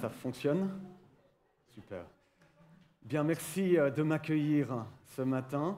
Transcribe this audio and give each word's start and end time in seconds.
ça 0.00 0.08
fonctionne 0.08 0.70
Super. 1.74 2.04
Bien, 3.04 3.22
merci 3.22 3.76
euh, 3.76 3.90
de 3.90 4.02
m'accueillir 4.02 4.86
ce 5.14 5.20
matin. 5.20 5.76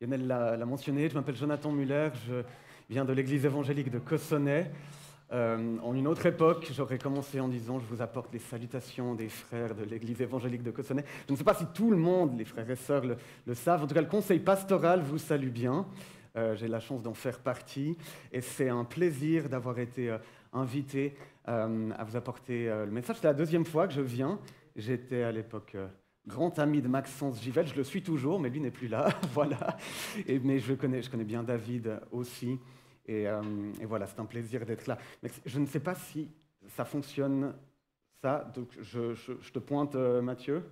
Lionel 0.00 0.26
l'a 0.26 0.66
mentionné, 0.66 1.08
je 1.08 1.14
m'appelle 1.14 1.36
Jonathan 1.36 1.70
Muller, 1.70 2.10
je 2.26 2.42
viens 2.88 3.04
de 3.04 3.12
l'église 3.12 3.44
évangélique 3.44 3.90
de 3.90 4.00
Cossonay. 4.00 4.70
Euh, 5.32 5.76
en 5.84 5.94
une 5.94 6.08
autre 6.08 6.26
époque, 6.26 6.68
j'aurais 6.74 6.98
commencé 6.98 7.38
en 7.38 7.46
disant 7.46 7.78
Je 7.78 7.84
vous 7.84 8.02
apporte 8.02 8.32
les 8.32 8.40
salutations 8.40 9.14
des 9.14 9.28
frères 9.28 9.76
de 9.76 9.84
l'église 9.84 10.20
évangélique 10.20 10.64
de 10.64 10.72
Cossonay. 10.72 11.04
Je 11.28 11.32
ne 11.32 11.38
sais 11.38 11.44
pas 11.44 11.54
si 11.54 11.66
tout 11.66 11.92
le 11.92 11.96
monde, 11.96 12.36
les 12.36 12.44
frères 12.44 12.68
et 12.68 12.76
sœurs, 12.76 13.04
le, 13.04 13.54
savent. 13.54 13.84
En 13.84 13.86
tout 13.86 13.94
cas, 13.94 14.02
le 14.02 14.08
conseil 14.08 14.40
pastoral 14.40 15.00
vous 15.00 15.18
salue 15.18 15.50
bien. 15.50 15.86
Euh, 16.36 16.56
j'ai 16.56 16.68
la 16.68 16.80
chance 16.80 17.02
d'en 17.02 17.14
faire 17.14 17.38
partie 17.38 17.96
et 18.32 18.40
c'est 18.40 18.68
un 18.68 18.84
plaisir 18.84 19.48
d'avoir 19.48 19.78
été 19.78 20.16
invité 20.52 21.14
euh, 21.50 21.90
à 21.98 22.04
vous 22.04 22.16
apporter 22.16 22.68
euh, 22.68 22.84
le 22.84 22.92
message. 22.92 23.16
C'est 23.16 23.26
la 23.26 23.34
deuxième 23.34 23.64
fois 23.64 23.88
que 23.88 23.92
je 23.92 24.00
viens. 24.00 24.38
J'étais 24.76 25.22
à 25.22 25.32
l'époque 25.32 25.72
euh, 25.74 25.88
grand 26.28 26.56
ami 26.60 26.80
de 26.80 26.86
Maxence 26.86 27.42
Givel, 27.42 27.66
je 27.66 27.74
le 27.74 27.82
suis 27.82 28.04
toujours, 28.04 28.38
mais 28.38 28.50
lui 28.50 28.60
n'est 28.60 28.70
plus 28.70 28.86
là, 28.86 29.08
voilà. 29.32 29.76
Mais 30.28 30.60
je 30.60 30.74
connais, 30.74 31.02
je 31.02 31.10
connais 31.10 31.24
bien 31.24 31.42
David 31.42 31.98
aussi, 32.12 32.60
et, 33.06 33.26
voilà, 33.82 34.06
c'est 34.06 34.20
un 34.20 34.26
plaisir 34.26 34.64
d'être 34.64 34.86
là. 34.86 34.96
Je 35.44 35.58
ne 35.58 35.66
sais 35.66 35.80
pas 35.80 35.96
si 35.96 36.30
ça 36.68 36.84
fonctionne, 36.84 37.52
ça, 38.22 38.48
donc 38.54 38.68
je, 38.80 39.14
je 39.14 39.50
te 39.50 39.58
pointe 39.58 39.96
Mathieu. 39.96 40.62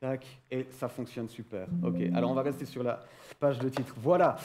Tac, 0.00 0.26
et 0.50 0.66
ça 0.70 0.88
fonctionne 0.88 1.28
super. 1.28 1.68
Ok, 1.84 2.00
alors 2.14 2.32
on 2.32 2.34
va 2.34 2.42
rester 2.42 2.64
sur 2.64 2.82
la 2.82 2.98
page 3.38 3.60
de 3.60 3.68
titre. 3.68 3.94
Voilà, 3.98 4.36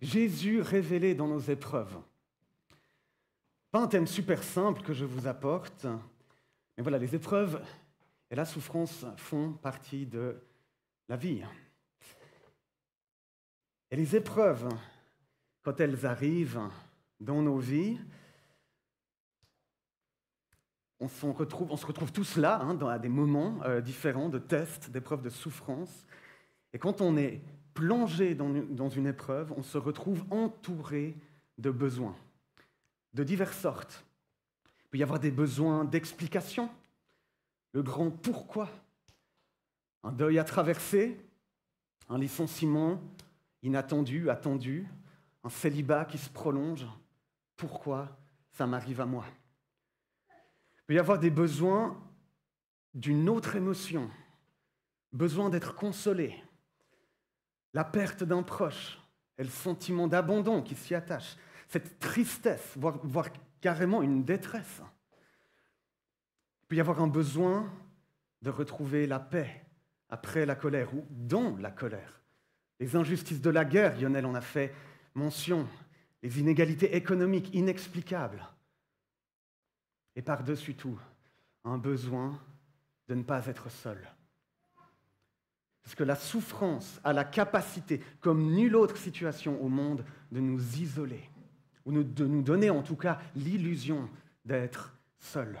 Jésus 0.00 0.62
révélé 0.62 1.14
dans 1.14 1.28
nos 1.28 1.40
épreuves. 1.40 1.98
Pas 3.74 3.82
un 3.82 3.88
thème 3.88 4.06
super 4.06 4.44
simple 4.44 4.82
que 4.82 4.92
je 4.92 5.04
vous 5.04 5.26
apporte, 5.26 5.84
mais 6.76 6.84
voilà, 6.84 6.96
les 6.96 7.16
épreuves 7.16 7.60
et 8.30 8.36
la 8.36 8.44
souffrance 8.44 9.04
font 9.16 9.54
partie 9.54 10.06
de 10.06 10.40
la 11.08 11.16
vie. 11.16 11.42
Et 13.90 13.96
les 13.96 14.14
épreuves, 14.14 14.68
quand 15.64 15.80
elles 15.80 16.06
arrivent 16.06 16.60
dans 17.18 17.42
nos 17.42 17.58
vies, 17.58 17.98
on, 21.00 21.08
se 21.08 21.26
retrouve, 21.26 22.12
tous 22.12 22.36
là, 22.36 22.60
hein, 22.60 22.74
dans, 22.74 22.86
à 22.86 23.00
des 23.00 23.08
moments 23.08 23.58
euh, 23.64 23.80
différents 23.80 24.28
de 24.28 24.38
tests, 24.38 24.90
d'épreuves 24.90 25.22
de 25.22 25.30
souffrance. 25.30 26.06
Et 26.72 26.78
quand 26.78 27.00
on 27.00 27.16
est 27.16 27.42
plongé 27.74 28.36
dans 28.36 28.88
une 28.88 29.08
épreuve, 29.08 29.52
on 29.56 29.64
se 29.64 29.78
retrouve 29.78 30.24
entouré 30.30 31.16
de 31.58 31.72
besoins 31.72 32.14
de 33.14 33.24
diverses 33.24 33.58
sortes. 33.58 34.04
Il 34.84 34.88
peut 34.90 34.98
y 34.98 35.02
avoir 35.02 35.20
des 35.20 35.30
besoins 35.30 35.84
d'explication, 35.84 36.70
le 37.72 37.82
grand 37.82 38.10
pourquoi, 38.10 38.68
un 40.02 40.12
deuil 40.12 40.38
à 40.38 40.44
traverser, 40.44 41.18
un 42.08 42.18
licenciement 42.18 43.00
inattendu, 43.62 44.28
attendu, 44.28 44.86
un 45.42 45.48
célibat 45.48 46.04
qui 46.04 46.18
se 46.18 46.28
prolonge. 46.28 46.86
Pourquoi 47.56 48.16
ça 48.50 48.66
m'arrive 48.66 49.00
à 49.00 49.06
moi? 49.06 49.24
Il 50.76 50.82
peut 50.86 50.94
y 50.94 50.98
avoir 50.98 51.18
des 51.18 51.30
besoins 51.30 51.98
d'une 52.92 53.28
autre 53.28 53.56
émotion, 53.56 54.10
besoin 55.12 55.48
d'être 55.50 55.74
consolé, 55.74 56.42
la 57.72 57.84
perte 57.84 58.22
d'un 58.22 58.42
proche. 58.42 58.98
Et 59.36 59.42
le 59.42 59.50
sentiment 59.50 60.06
d'abandon 60.06 60.62
qui 60.62 60.76
s'y 60.76 60.94
attache, 60.94 61.36
cette 61.74 61.98
tristesse, 61.98 62.76
voire, 62.76 63.30
carrément 63.60 64.00
une 64.00 64.22
détresse. 64.24 64.80
Il 66.62 66.66
peut 66.68 66.76
y 66.76 66.80
avoir 66.80 67.02
un 67.02 67.08
besoin 67.08 67.68
de 68.42 68.50
retrouver 68.50 69.08
la 69.08 69.18
paix 69.18 69.66
après 70.08 70.46
la 70.46 70.54
colère 70.54 70.94
ou 70.94 71.04
dans 71.10 71.56
la 71.56 71.72
colère. 71.72 72.22
Les 72.78 72.94
injustices 72.94 73.40
de 73.40 73.50
la 73.50 73.64
guerre, 73.64 73.98
Lionel 73.98 74.24
en 74.24 74.36
a 74.36 74.40
fait 74.40 74.72
mention, 75.14 75.66
les 76.22 76.38
inégalités 76.38 76.94
économiques 76.94 77.52
inexplicables. 77.52 78.46
Et 80.14 80.22
par-dessus 80.22 80.76
tout, 80.76 81.00
un 81.64 81.78
besoin 81.78 82.40
de 83.08 83.16
ne 83.16 83.24
pas 83.24 83.46
être 83.46 83.68
seul. 83.68 83.98
Parce 85.82 85.96
que 85.96 86.04
la 86.04 86.14
souffrance 86.14 87.00
a 87.02 87.12
la 87.12 87.24
capacité, 87.24 88.00
comme 88.20 88.52
nulle 88.52 88.76
autre 88.76 88.96
situation 88.96 89.60
au 89.60 89.68
monde, 89.68 90.04
de 90.30 90.38
nous 90.38 90.78
isoler 90.78 91.28
ou 91.84 92.02
de 92.02 92.26
nous 92.26 92.42
donner 92.42 92.70
en 92.70 92.82
tout 92.82 92.96
cas 92.96 93.20
l'illusion 93.36 94.08
d'être 94.44 94.94
seul. 95.18 95.58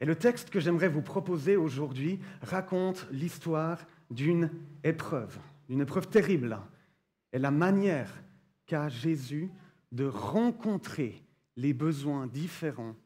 Et 0.00 0.04
le 0.04 0.16
texte 0.16 0.50
que 0.50 0.60
j'aimerais 0.60 0.88
vous 0.88 1.02
proposer 1.02 1.56
aujourd'hui 1.56 2.18
raconte 2.42 3.06
l'histoire 3.10 3.78
d'une 4.10 4.50
épreuve, 4.82 5.38
d'une 5.68 5.80
épreuve 5.80 6.08
terrible, 6.08 6.58
et 7.32 7.38
la 7.38 7.50
manière 7.50 8.12
qu'a 8.66 8.88
Jésus 8.88 9.50
de 9.92 10.04
rencontrer 10.04 11.22
les 11.56 11.72
besoins 11.72 12.26
différents 12.26 12.96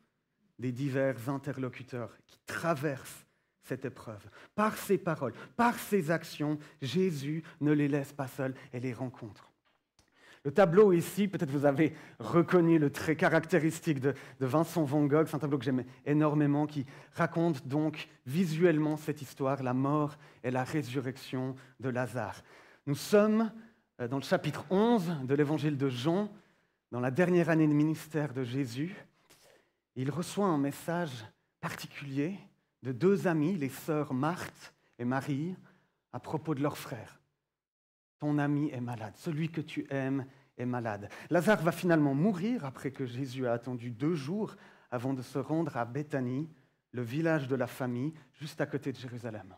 des 0.58 0.72
divers 0.72 1.28
interlocuteurs 1.28 2.16
qui 2.26 2.38
traversent 2.46 3.26
cette 3.62 3.84
épreuve. 3.84 4.26
Par 4.54 4.76
ses 4.76 4.98
paroles, 4.98 5.34
par 5.56 5.78
ses 5.78 6.10
actions, 6.10 6.58
Jésus 6.80 7.42
ne 7.60 7.72
les 7.72 7.88
laisse 7.88 8.12
pas 8.12 8.28
seuls 8.28 8.54
et 8.72 8.80
les 8.80 8.94
rencontre. 8.94 9.47
Le 10.44 10.52
tableau 10.52 10.92
ici, 10.92 11.28
peut-être 11.28 11.50
vous 11.50 11.64
avez 11.64 11.94
reconnu 12.18 12.78
le 12.78 12.90
trait 12.90 13.16
caractéristique 13.16 14.00
de, 14.00 14.14
Vincent 14.40 14.84
Van 14.84 15.04
Gogh, 15.04 15.26
c'est 15.26 15.36
un 15.36 15.40
tableau 15.40 15.58
que 15.58 15.64
j'aime 15.64 15.84
énormément, 16.06 16.66
qui 16.66 16.86
raconte 17.12 17.66
donc 17.66 18.08
visuellement 18.26 18.96
cette 18.96 19.20
histoire, 19.20 19.62
la 19.62 19.74
mort 19.74 20.16
et 20.44 20.50
la 20.50 20.64
résurrection 20.64 21.54
de 21.80 21.88
Lazare. 21.88 22.42
Nous 22.86 22.94
sommes 22.94 23.50
euh, 24.00 24.08
dans 24.08 24.18
le 24.18 24.22
chapitre 24.22 24.64
11 24.70 25.24
de 25.24 25.34
l'évangile 25.34 25.76
de 25.76 25.88
Jean, 25.88 26.30
dans 26.90 27.00
la 27.00 27.10
dernière 27.10 27.50
année 27.50 27.66
de 27.66 27.72
ministère 27.72 28.32
de 28.32 28.44
Jésus. 28.44 28.94
Il 29.96 30.10
reçoit 30.10 30.46
un 30.46 30.58
message 30.58 31.26
particulier 31.60 32.38
de 32.82 32.92
deux 32.92 33.26
amis, 33.26 33.56
les 33.56 33.68
sœurs 33.68 34.14
Marthe 34.14 34.72
et 34.98 35.04
Marie, 35.04 35.56
à 36.12 36.20
propos 36.20 36.54
de 36.54 36.62
leur 36.62 36.78
frère. 36.78 37.17
Ton 38.18 38.38
ami 38.38 38.70
est 38.70 38.80
malade, 38.80 39.14
celui 39.16 39.48
que 39.48 39.60
tu 39.60 39.86
aimes 39.90 40.26
est 40.56 40.66
malade. 40.66 41.08
Lazare 41.30 41.62
va 41.62 41.72
finalement 41.72 42.14
mourir 42.14 42.64
après 42.64 42.90
que 42.90 43.06
Jésus 43.06 43.46
a 43.46 43.52
attendu 43.52 43.90
deux 43.90 44.14
jours 44.14 44.56
avant 44.90 45.14
de 45.14 45.22
se 45.22 45.38
rendre 45.38 45.76
à 45.76 45.84
Béthanie, 45.84 46.48
le 46.92 47.02
village 47.02 47.46
de 47.48 47.54
la 47.54 47.66
famille, 47.66 48.12
juste 48.34 48.60
à 48.60 48.66
côté 48.66 48.92
de 48.92 48.96
Jérusalem. 48.96 49.54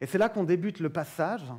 Et 0.00 0.06
c'est 0.06 0.18
là 0.18 0.28
qu'on 0.28 0.44
débute 0.44 0.80
le 0.80 0.90
passage 0.90 1.52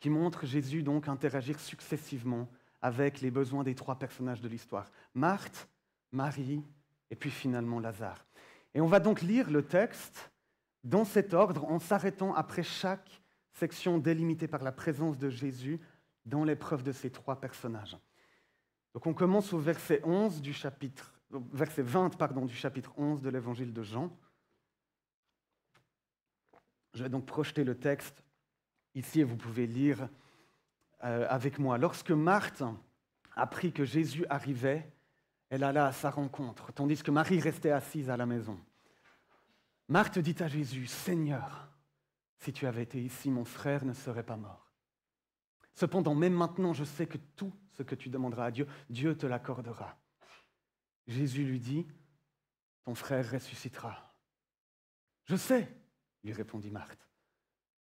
qui 0.00 0.08
montre 0.08 0.46
Jésus 0.46 0.82
donc 0.82 1.08
interagir 1.08 1.58
successivement 1.58 2.48
avec 2.80 3.20
les 3.20 3.30
besoins 3.30 3.64
des 3.64 3.74
trois 3.74 3.98
personnages 3.98 4.40
de 4.40 4.48
l'histoire, 4.48 4.90
Marthe, 5.14 5.68
Marie 6.12 6.64
et 7.10 7.16
puis 7.16 7.30
finalement 7.30 7.80
Lazare. 7.80 8.24
Et 8.74 8.80
on 8.80 8.86
va 8.86 9.00
donc 9.00 9.22
lire 9.22 9.50
le 9.50 9.62
texte 9.62 10.30
dans 10.84 11.04
cet 11.04 11.34
ordre 11.34 11.64
en 11.64 11.78
s'arrêtant 11.78 12.34
après 12.34 12.62
chaque 12.62 13.22
section 13.56 13.98
délimitée 13.98 14.48
par 14.48 14.62
la 14.62 14.72
présence 14.72 15.18
de 15.18 15.30
Jésus 15.30 15.80
dans 16.24 16.44
l'épreuve 16.44 16.82
de 16.82 16.92
ces 16.92 17.10
trois 17.10 17.40
personnages. 17.40 17.96
Donc 18.94 19.06
on 19.06 19.14
commence 19.14 19.52
au 19.52 19.58
verset 19.58 20.00
11 20.04 20.40
du 20.42 20.52
chapitre, 20.52 21.14
verset 21.30 21.82
20 21.82 22.16
pardon, 22.16 22.44
du 22.44 22.54
chapitre 22.54 22.92
11 22.96 23.22
de 23.22 23.30
l'évangile 23.30 23.72
de 23.72 23.82
Jean. 23.82 24.14
Je 26.94 27.02
vais 27.02 27.08
donc 27.08 27.26
projeter 27.26 27.64
le 27.64 27.78
texte 27.78 28.22
ici 28.94 29.20
et 29.20 29.24
vous 29.24 29.36
pouvez 29.36 29.66
lire 29.66 30.08
euh, 31.04 31.26
avec 31.28 31.58
moi. 31.58 31.78
Lorsque 31.78 32.10
Marthe 32.10 32.62
apprit 33.34 33.72
que 33.72 33.84
Jésus 33.84 34.24
arrivait, 34.28 34.90
elle 35.48 35.62
alla 35.62 35.86
à 35.86 35.92
sa 35.92 36.10
rencontre, 36.10 36.72
tandis 36.72 37.02
que 37.02 37.10
Marie 37.10 37.40
restait 37.40 37.70
assise 37.70 38.10
à 38.10 38.16
la 38.16 38.26
maison. 38.26 38.58
Marthe 39.88 40.18
dit 40.18 40.36
à 40.40 40.48
Jésus, 40.48 40.86
Seigneur, 40.86 41.68
si 42.38 42.52
tu 42.52 42.66
avais 42.66 42.82
été 42.82 43.02
ici, 43.02 43.30
mon 43.30 43.44
frère 43.44 43.84
ne 43.84 43.92
serait 43.92 44.24
pas 44.24 44.36
mort. 44.36 44.72
Cependant, 45.74 46.14
même 46.14 46.34
maintenant, 46.34 46.72
je 46.72 46.84
sais 46.84 47.06
que 47.06 47.18
tout 47.36 47.52
ce 47.72 47.82
que 47.82 47.94
tu 47.94 48.08
demanderas 48.08 48.46
à 48.46 48.50
Dieu, 48.50 48.66
Dieu 48.88 49.16
te 49.16 49.26
l'accordera. 49.26 49.98
Jésus 51.06 51.44
lui 51.44 51.60
dit, 51.60 51.86
ton 52.84 52.94
frère 52.94 53.30
ressuscitera. 53.30 54.14
Je 55.24 55.36
sais, 55.36 55.68
lui 56.24 56.32
répondit 56.32 56.70
Marthe. 56.70 57.06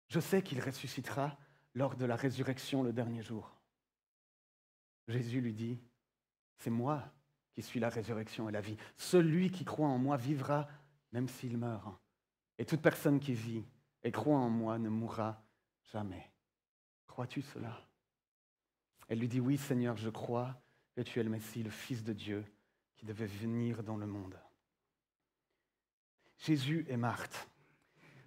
Je 0.09 0.21
sais 0.21 0.43
qu'il 0.43 0.61
ressuscitera 0.61 1.37
lors 1.75 1.97
de 1.97 2.05
la 2.05 2.17
résurrection 2.17 2.83
le 2.83 2.93
dernier 2.93 3.23
jour. 3.23 3.53
Jésus 5.09 5.41
lui 5.41 5.53
dit, 5.53 5.81
c'est 6.57 6.71
moi 6.71 7.13
qui 7.53 7.63
suis 7.63 7.81
la 7.81 7.89
résurrection 7.89 8.49
et 8.49 8.53
la 8.53 8.61
vie. 8.61 8.77
Celui 8.97 9.51
qui 9.51 9.65
croit 9.65 9.89
en 9.89 9.99
moi 9.99 10.17
vivra 10.17 10.69
même 11.13 11.29
s'il 11.29 11.57
meurt. 11.59 11.89
Et 12.59 12.65
toute 12.65 12.83
personne 12.83 13.21
qui 13.21 13.35
vit 13.35 13.65
et 14.07 14.13
croit 14.13 14.39
en 14.39 14.49
moi 14.49 14.79
ne 14.79 14.89
mourra 14.89 15.43
jamais. 15.93 16.31
Crois-tu 17.09 17.43
cela? 17.43 17.85
Elle 19.09 19.19
lui 19.19 19.27
dit, 19.27 19.41
oui 19.41 19.59
Seigneur, 19.59 19.97
je 19.97 20.11
crois 20.11 20.63
que 20.95 21.01
tu 21.01 21.19
es 21.19 21.25
le 21.25 21.29
Messie, 21.29 21.65
le 21.65 21.71
Fils 21.71 22.05
de 22.05 22.13
Dieu, 22.13 22.45
qui 22.95 23.05
devait 23.05 23.27
venir 23.27 23.83
dans 23.83 23.97
le 23.97 24.07
monde. 24.07 24.39
Jésus 26.39 26.87
et 26.89 26.97
Marthe. 26.97 27.49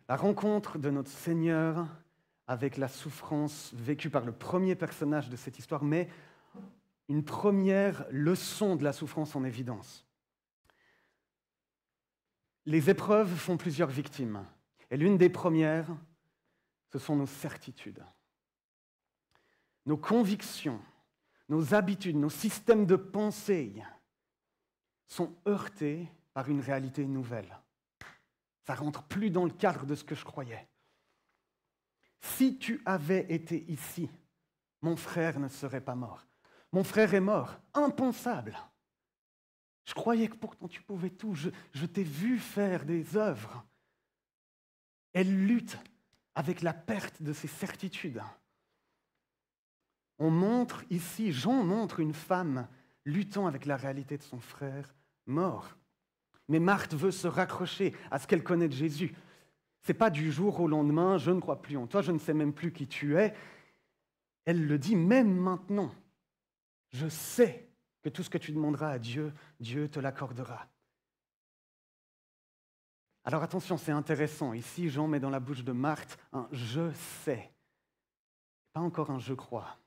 La 0.10 0.18
rencontre 0.18 0.80
de 0.80 0.90
notre 0.90 1.12
Seigneur 1.12 1.88
avec 2.46 2.76
la 2.76 2.90
souffrance 2.90 3.74
vécue 3.74 4.10
par 4.10 4.26
le 4.26 4.34
premier 4.34 4.76
personnage 4.76 5.30
de 5.30 5.38
cette 5.38 5.60
histoire 5.60 5.86
met 5.86 6.10
une 7.08 7.24
première 7.24 8.06
leçon 8.12 8.76
de 8.76 8.84
la 8.84 8.92
souffrance 8.92 9.34
en 9.34 9.46
évidence. 9.46 10.06
Les 12.66 12.90
épreuves 12.90 13.34
font 13.34 13.56
plusieurs 13.56 13.90
victimes. 13.90 14.46
Et 14.92 14.98
l'une 14.98 15.18
des 15.18 15.30
premières, 15.30 15.88
ce 16.92 17.00
sont 17.00 17.16
nos 17.16 17.28
certitudes. 17.28 18.04
Nos 19.86 19.98
convictions, 19.98 20.82
nos 21.48 21.74
habitudes, 21.74 22.16
nos 22.16 22.30
systèmes 22.30 22.86
de 22.86 22.96
pensée 22.96 23.82
sont 25.08 25.36
heurtés 25.48 26.08
par 26.34 26.50
une 26.50 26.62
réalité 26.62 27.06
nouvelle. 27.06 27.58
Ça 28.66 28.76
rentre 28.76 29.04
plus 29.04 29.32
dans 29.32 29.46
le 29.46 29.52
cadre 29.52 29.86
de 29.86 29.96
ce 29.96 30.04
que 30.04 30.16
je 30.16 30.26
croyais. 30.26 30.68
Si 32.22 32.58
tu 32.58 32.82
avais 32.86 33.26
été 33.34 33.64
ici, 33.72 34.10
mon 34.82 34.96
frère 34.96 35.40
ne 35.40 35.48
serait 35.48 35.82
pas 35.82 35.96
mort. 35.96 36.26
Mon 36.72 36.84
frère 36.84 37.14
est 37.14 37.20
mort, 37.20 37.60
impensable. 37.74 38.58
Je 39.86 39.94
croyais 39.94 40.28
que 40.28 40.36
pourtant 40.36 40.68
tu 40.68 40.84
pouvais 40.84 41.10
tout. 41.10 41.34
Je, 41.34 41.50
je 41.74 41.86
t'ai 41.88 42.04
vu 42.04 42.38
faire 42.38 42.86
des 42.86 43.18
œuvres. 43.18 43.66
Elle 45.14 45.46
lutte 45.46 45.78
avec 46.36 46.62
la 46.62 46.74
perte 46.74 47.22
de 47.22 47.34
ses 47.34 47.48
certitudes. 47.48 48.22
On 50.20 50.30
montre 50.30 50.84
ici, 50.90 51.32
Jean 51.32 51.64
montre 51.64 52.00
une 52.00 52.14
femme 52.14 52.68
luttant 53.06 53.48
avec 53.48 53.66
la 53.66 53.78
réalité 53.78 54.18
de 54.18 54.24
son 54.24 54.40
frère 54.40 54.94
mort. 55.26 55.78
Mais 56.48 56.60
Marthe 56.60 56.94
veut 56.94 57.12
se 57.12 57.28
raccrocher 57.28 57.96
à 58.12 58.20
ce 58.20 58.28
qu'elle 58.28 58.44
connaît 58.44 58.68
de 58.68 58.74
Jésus. 58.74 59.16
C'est 59.82 59.94
pas 59.94 60.10
du 60.10 60.32
jour 60.32 60.60
au 60.60 60.68
lendemain, 60.68 61.18
je 61.18 61.32
ne 61.32 61.40
crois 61.40 61.62
plus 61.62 61.78
en 61.78 61.88
toi, 61.88 62.02
je 62.02 62.12
ne 62.12 62.20
sais 62.20 62.34
même 62.34 62.54
plus 62.54 62.74
qui 62.74 62.88
tu 62.88 63.18
es. 63.18 63.34
Elle 64.46 64.66
le 64.66 64.78
dit 64.78 64.96
même 64.96 65.34
maintenant. 65.34 65.92
Je 66.92 67.08
sais 67.08 67.70
que 68.02 68.10
tout 68.10 68.24
ce 68.24 68.30
que 68.30 68.38
tu 68.38 68.52
demanderas 68.52 68.92
à 68.92 69.00
Dieu, 69.00 69.34
Dieu 69.60 69.88
te 69.88 70.00
l'accordera. 70.00 70.68
Alors 73.30 73.44
attention, 73.44 73.78
c'est 73.78 73.92
intéressant. 73.92 74.54
Ici, 74.54 74.90
Jean 74.90 75.08
met 75.08 75.20
dans 75.20 75.30
la 75.30 75.40
bouche 75.40 75.64
de 75.64 75.72
Marthe 75.72 76.18
un 76.34 76.48
je 76.52 76.92
sais, 77.24 77.52
pas 78.74 78.80
encore 78.80 79.12
un 79.12 79.20
je 79.20 79.36
crois. 79.36 79.78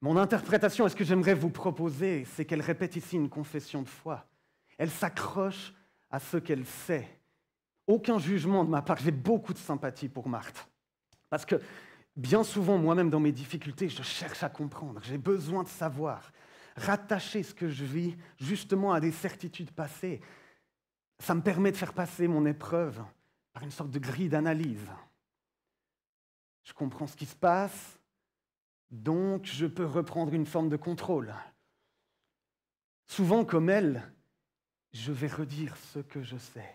Mon 0.00 0.16
interprétation, 0.16 0.86
est 0.86 0.90
ce 0.90 0.94
que 0.94 1.02
j'aimerais 1.02 1.34
vous 1.34 1.50
proposer, 1.50 2.24
c'est 2.24 2.44
qu'elle 2.44 2.60
répète 2.60 2.94
ici 2.94 3.16
une 3.16 3.28
confession 3.28 3.82
de 3.82 3.88
foi. 3.88 4.24
Elle 4.78 4.92
s'accroche 4.92 5.74
à 6.08 6.20
ce 6.20 6.36
qu'elle 6.36 6.64
sait. 6.64 7.08
Aucun 7.88 8.20
jugement 8.20 8.64
de 8.64 8.70
ma 8.70 8.80
part. 8.80 8.98
J'ai 8.98 9.10
beaucoup 9.10 9.52
de 9.52 9.58
sympathie 9.58 10.08
pour 10.08 10.28
Marthe. 10.28 10.68
Parce 11.30 11.44
que 11.44 11.60
bien 12.14 12.44
souvent, 12.44 12.78
moi-même, 12.78 13.10
dans 13.10 13.18
mes 13.18 13.32
difficultés, 13.32 13.88
je 13.88 14.04
cherche 14.04 14.44
à 14.44 14.48
comprendre. 14.48 15.00
J'ai 15.02 15.18
besoin 15.18 15.64
de 15.64 15.68
savoir. 15.68 16.30
Rattacher 16.76 17.42
ce 17.42 17.54
que 17.54 17.68
je 17.68 17.84
vis 17.84 18.16
justement 18.38 18.92
à 18.92 19.00
des 19.00 19.10
certitudes 19.10 19.72
passées, 19.72 20.20
ça 21.24 21.34
me 21.34 21.40
permet 21.40 21.72
de 21.72 21.76
faire 21.76 21.94
passer 21.94 22.28
mon 22.28 22.44
épreuve 22.44 23.02
par 23.54 23.62
une 23.62 23.70
sorte 23.70 23.90
de 23.90 23.98
grille 23.98 24.28
d'analyse. 24.28 24.90
Je 26.64 26.74
comprends 26.74 27.06
ce 27.06 27.16
qui 27.16 27.24
se 27.24 27.34
passe, 27.34 27.98
donc 28.90 29.46
je 29.46 29.66
peux 29.66 29.86
reprendre 29.86 30.34
une 30.34 30.44
forme 30.44 30.68
de 30.68 30.76
contrôle. 30.76 31.34
Souvent, 33.06 33.44
comme 33.44 33.70
elle, 33.70 34.12
je 34.92 35.12
vais 35.12 35.28
redire 35.28 35.76
ce 35.78 35.98
que 35.98 36.22
je 36.22 36.36
sais. 36.36 36.74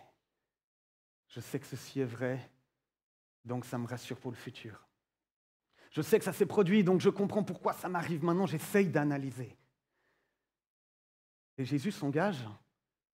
Je 1.27 1.39
sais 1.39 1.59
que 1.59 1.67
ceci 1.67 1.99
est 1.99 2.05
vrai, 2.05 2.49
donc 3.45 3.65
ça 3.65 3.77
me 3.77 3.85
rassure 3.85 4.19
pour 4.19 4.31
le 4.31 4.37
futur. 4.37 4.87
Je 5.91 6.01
sais 6.01 6.17
que 6.17 6.25
ça 6.25 6.33
s'est 6.33 6.47
produit, 6.47 6.83
donc 6.83 7.01
je 7.01 7.09
comprends 7.09 7.43
pourquoi 7.43 7.73
ça 7.73 7.87
m'arrive 7.87 8.23
maintenant, 8.23 8.47
j'essaye 8.47 8.89
d'analyser. 8.89 9.55
Et 11.57 11.65
Jésus 11.65 11.91
s'engage 11.91 12.47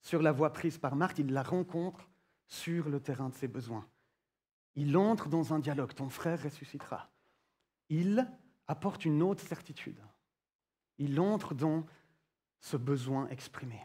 sur 0.05 0.21
la 0.21 0.31
voie 0.31 0.53
prise 0.53 0.77
par 0.77 0.95
Marthe, 0.95 1.17
il 1.17 1.33
la 1.33 1.41
rencontre 1.41 2.07
sur 2.45 2.89
le 2.89 2.99
terrain 2.99 3.29
de 3.29 3.33
ses 3.33 3.47
besoins. 3.47 3.87
Il 4.75 4.95
entre 4.97 5.29
dans 5.29 5.51
un 5.51 5.57
dialogue, 5.57 5.95
ton 5.95 6.09
frère 6.09 6.43
ressuscitera. 6.43 7.09
Il 7.89 8.27
apporte 8.67 9.03
une 9.03 9.23
autre 9.23 9.41
certitude. 9.41 9.99
Il 10.99 11.19
entre 11.19 11.55
dans 11.55 11.87
ce 12.59 12.77
besoin 12.77 13.27
exprimé. 13.29 13.81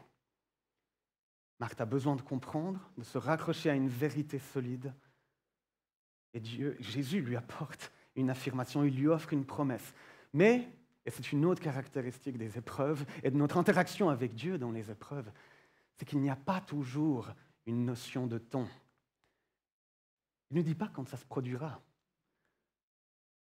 Marthe 1.59 1.81
a 1.81 1.85
besoin 1.85 2.15
de 2.15 2.21
comprendre, 2.21 2.91
de 2.99 3.03
se 3.03 3.17
raccrocher 3.17 3.71
à 3.71 3.73
une 3.73 3.89
vérité 3.89 4.37
solide. 4.37 4.93
Et 6.35 6.39
Dieu, 6.39 6.77
Jésus 6.79 7.21
lui 7.21 7.35
apporte 7.35 7.91
une 8.15 8.29
affirmation, 8.29 8.83
il 8.83 8.95
lui 8.95 9.07
offre 9.07 9.33
une 9.33 9.45
promesse. 9.45 9.95
Mais, 10.33 10.69
et 11.03 11.09
c'est 11.09 11.31
une 11.31 11.45
autre 11.45 11.63
caractéristique 11.63 12.37
des 12.37 12.59
épreuves 12.59 13.07
et 13.23 13.31
de 13.31 13.37
notre 13.37 13.57
interaction 13.57 14.11
avec 14.11 14.35
Dieu 14.35 14.59
dans 14.59 14.71
les 14.71 14.91
épreuves, 14.91 15.31
c'est 16.01 16.05
qu'il 16.05 16.21
n'y 16.21 16.31
a 16.31 16.35
pas 16.35 16.59
toujours 16.61 17.29
une 17.67 17.85
notion 17.85 18.25
de 18.25 18.39
temps. 18.39 18.67
Il 20.49 20.57
ne 20.57 20.63
dit 20.63 20.73
pas 20.73 20.87
quand 20.87 21.07
ça 21.07 21.15
se 21.15 21.25
produira. 21.25 21.79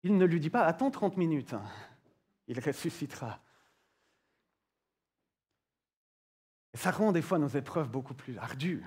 Il 0.01 0.17
ne 0.17 0.25
lui 0.25 0.39
dit 0.39 0.49
pas 0.49 0.63
attends 0.63 0.89
30 0.89 1.17
minutes, 1.17 1.53
il 2.47 2.59
ressuscitera. 2.59 3.39
Et 6.73 6.77
ça 6.77 6.89
rend 6.89 7.11
des 7.11 7.21
fois 7.21 7.37
nos 7.37 7.47
épreuves 7.47 7.91
beaucoup 7.91 8.15
plus 8.15 8.39
ardues. 8.39 8.83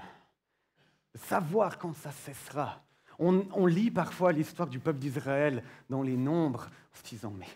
Savoir 1.15 1.79
quand 1.79 1.95
ça 1.95 2.11
cessera. 2.11 2.85
On, 3.21 3.67
lit 3.67 3.93
parfois 3.93 4.33
l'histoire 4.33 4.67
du 4.67 4.81
peuple 4.81 4.99
d'Israël 4.99 5.63
dans 5.89 6.03
les 6.03 6.17
nombres 6.17 6.67
en 6.93 6.97
se 6.97 7.05
disant, 7.05 7.31
mais 7.31 7.47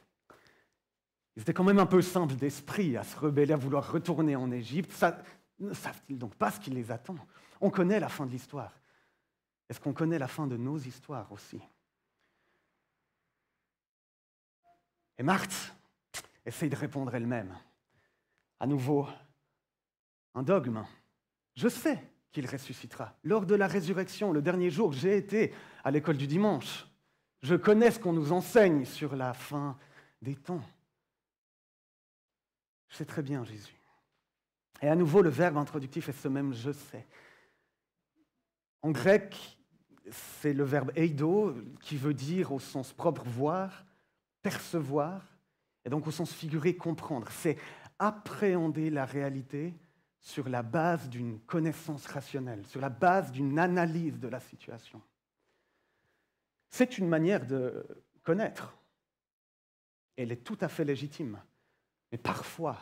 ils 1.35 1.53
quand 1.53 1.65
même 1.65 1.81
un 1.81 1.87
peu 1.87 2.03
simples 2.03 2.37
d'esprit 2.37 2.97
à 2.97 3.03
se 3.03 3.17
rebeller, 3.17 3.53
à 3.53 3.56
vouloir 3.56 3.91
retourner 3.91 4.37
en 4.37 4.53
Égypte. 4.53 4.93
Ne 5.58 5.75
savent-ils 5.75 6.19
donc 6.19 6.34
pas 6.37 6.50
ce 6.50 6.60
qui 6.60 6.70
les 6.70 6.90
attend? 6.90 7.16
On 7.60 7.70
connaît 7.70 8.00
la 8.00 8.08
fin 8.08 8.26
de 8.26 8.31
l'histoire. 8.31 8.72
Est-ce 9.69 9.81
qu'on 9.81 9.93
connaît 9.93 10.19
la 10.19 10.28
fin 10.28 10.46
de 10.46 10.56
nos 10.56 10.78
histoires 10.78 11.31
aussi? 11.32 11.60
Et 15.19 15.22
Marthe 15.22 15.75
essaye 16.46 16.70
de 16.70 16.76
répondre 16.76 17.14
elle-même. 17.14 17.56
À 18.61 18.66
nouveau, 18.66 19.06
un 20.35 20.42
dogme. 20.42 20.85
Je 21.54 21.68
sais 21.68 22.02
qu'il 22.30 22.49
ressuscitera. 22.49 23.16
Lors 23.25 23.44
de 23.44 23.54
la 23.54 23.66
résurrection, 23.66 24.33
le 24.33 24.42
dernier 24.42 24.71
jour, 24.71 24.92
j'ai 24.92 25.16
été 25.16 25.52
à 25.83 25.90
l'école 25.90 26.16
du 26.16 26.26
dimanche. 26.26 26.87
Je 27.42 27.56
connais 27.56 27.90
ce 27.90 27.99
qu'on 27.99 28.12
nous 28.12 28.33
enseigne 28.33 28.85
sur 28.85 29.16
la 29.16 29.35
fin 29.35 29.76
des 30.23 30.37
temps. 30.37 30.62
Je 32.88 32.97
sais 32.97 33.04
très 33.04 33.23
bien 33.23 33.44
Jésus. 33.44 33.77
Et 34.80 34.88
à 34.88 34.94
nouveau, 34.94 35.23
le 35.23 35.30
verbe 35.30 35.56
introductif 35.56 36.08
est 36.08 36.12
ce 36.12 36.28
même 36.28 36.52
je 36.52 36.73
sais. 36.73 37.06
En 38.82 38.90
grec, 38.90 39.58
c'est 40.11 40.52
le 40.52 40.64
verbe 40.64 40.92
eido 40.94 41.54
qui 41.80 41.97
veut 41.97 42.14
dire 42.14 42.52
au 42.52 42.61
sens 42.61 42.92
propre 42.92 43.25
voir, 43.25 43.85
percevoir, 44.42 45.23
et 45.85 45.90
donc 45.90 46.06
au 46.06 46.11
sens 46.11 46.32
figuré 46.32 46.76
comprendre. 46.76 47.28
C'est 47.30 47.58
appréhender 47.99 48.90
la 48.90 49.04
réalité 49.04 49.75
sur 50.20 50.49
la 50.49 50.62
base 50.62 51.08
d'une 51.08 51.40
connaissance 51.40 52.06
rationnelle, 52.06 52.64
sur 52.66 52.80
la 52.80 52.90
base 52.90 53.32
d'une 53.32 53.58
analyse 53.58 54.18
de 54.18 54.28
la 54.28 54.40
situation. 54.40 55.02
C'est 56.70 56.99
une 56.99 57.08
manière 57.08 57.47
de 57.47 57.87
connaître. 58.23 58.76
Elle 60.16 60.32
est 60.32 60.44
tout 60.44 60.58
à 60.61 60.68
fait 60.68 60.85
légitime. 60.85 61.40
Mais 62.12 62.18
parfois, 62.18 62.78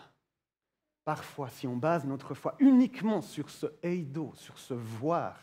parfois, 1.07 1.49
si 1.51 1.69
on 1.69 1.77
base 1.77 2.05
notre 2.05 2.35
foi 2.35 2.57
uniquement 2.59 3.23
sur 3.23 3.49
ce 3.49 3.67
eido, 3.85 4.35
sur 4.35 4.59
ce 4.59 4.75
voir, 4.75 5.39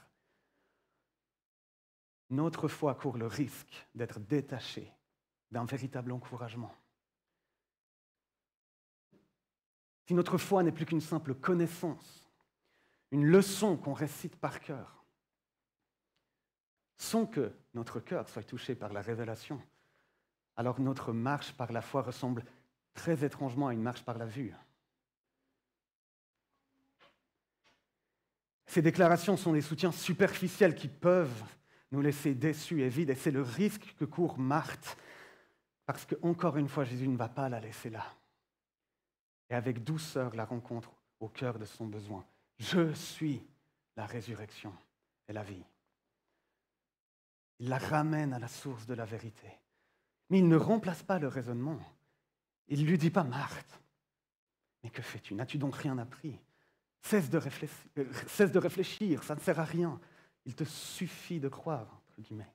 notre 2.29 2.67
foi 2.67 2.93
court 2.96 3.17
le 3.17 3.27
risque 3.27 3.88
d'être 3.96 4.20
détachée 4.20 4.91
d'un 5.51 5.63
véritable 5.63 6.12
encouragement. 6.12 6.75
Si 10.05 10.13
notre 10.13 10.38
foi 10.38 10.63
n'est 10.63 10.74
plus 10.74 10.86
qu'une 10.86 11.00
simple 11.00 11.34
connaissance, 11.34 12.29
une 13.12 13.25
leçon 13.25 13.77
qu'on 13.77 13.93
récite 13.93 14.36
par 14.36 14.60
cœur, 14.60 15.05
sans 16.98 17.25
que 17.25 17.53
notre 17.74 18.01
cœur 18.01 18.27
soit 18.27 18.43
touché 18.43 18.75
par 18.75 18.91
la 18.91 19.00
révélation, 19.01 19.62
alors 20.58 20.82
notre 20.82 21.13
marche 21.13 21.53
par 21.53 21.72
la 21.72 21.82
foi 21.82 22.01
ressemble 22.01 22.43
très 22.93 23.24
étrangement 23.24 23.70
à 23.70 23.74
une 23.74 23.82
marche 23.82 24.03
par 24.03 24.17
la 24.17 24.25
vue. 24.25 24.53
Ces 28.74 28.82
déclarations 28.82 29.38
sont 29.38 29.53
des 29.53 29.62
soutiens 29.62 29.92
superficiels 29.92 30.74
qui 30.74 30.88
peuvent 30.88 31.44
nous 31.92 32.01
laisser 32.01 32.34
déçus 32.34 32.82
et 32.82 32.89
vides, 32.89 33.12
et 33.12 33.15
c'est 33.15 33.30
le 33.30 33.44
risque 33.44 33.94
que 34.00 34.03
court 34.03 34.39
Marthe, 34.39 34.98
parce 35.86 36.08
que, 36.08 36.15
encore 36.24 36.58
une 36.58 36.68
fois, 36.68 36.84
Jésus 36.84 37.08
ne 37.08 37.15
va 37.15 37.30
pas 37.30 37.50
la 37.50 37.60
laisser 37.60 37.92
là 37.92 38.03
et 39.51 39.53
avec 39.53 39.84
douceur 39.84 40.36
la 40.36 40.46
rencontre 40.46 40.89
au 41.20 41.30
cœur 41.30 41.60
de 41.60 41.65
son 41.65 41.86
besoin. 41.86 42.25
Je 42.58 42.92
suis 42.94 43.46
la 43.96 44.08
résurrection 44.08 44.74
et 45.27 45.34
la 45.34 45.44
vie. 45.44 45.63
Il 47.60 47.70
la 47.70 47.77
ramène 47.77 48.34
à 48.34 48.39
la 48.39 48.48
source 48.48 48.88
de 48.88 48.96
la 48.96 49.06
vérité. 49.06 49.51
Mais 50.32 50.39
il 50.39 50.48
ne 50.48 50.56
remplace 50.56 51.03
pas 51.03 51.20
le 51.20 51.27
raisonnement. 51.27 51.80
Il 52.70 52.82
ne 52.82 52.89
lui 52.89 52.98
dit 52.98 53.12
pas, 53.12 53.24
Marthe, 53.24 53.80
mais 54.84 54.89
que 54.89 55.03
fais-tu? 55.03 55.36
N'as-tu 55.36 55.60
donc 55.60 55.75
rien 55.75 56.00
appris? 56.00 56.39
Cesse 57.03 57.29
de, 57.29 57.38
réfléchir, 57.38 57.77
euh, 58.00 58.05
cesse 58.27 58.51
de 58.51 58.60
réfléchir, 58.60 59.24
ça 59.24 59.36
ne 59.36 59.39
sert 59.39 59.60
à 59.60 59.65
rien. 59.65 60.00
Il 60.45 60.55
te 60.55 60.63
suffit 60.63 61.39
de 61.39 61.50
croire, 61.50 62.01
entre 62.07 62.22
guillemets. 62.22 62.53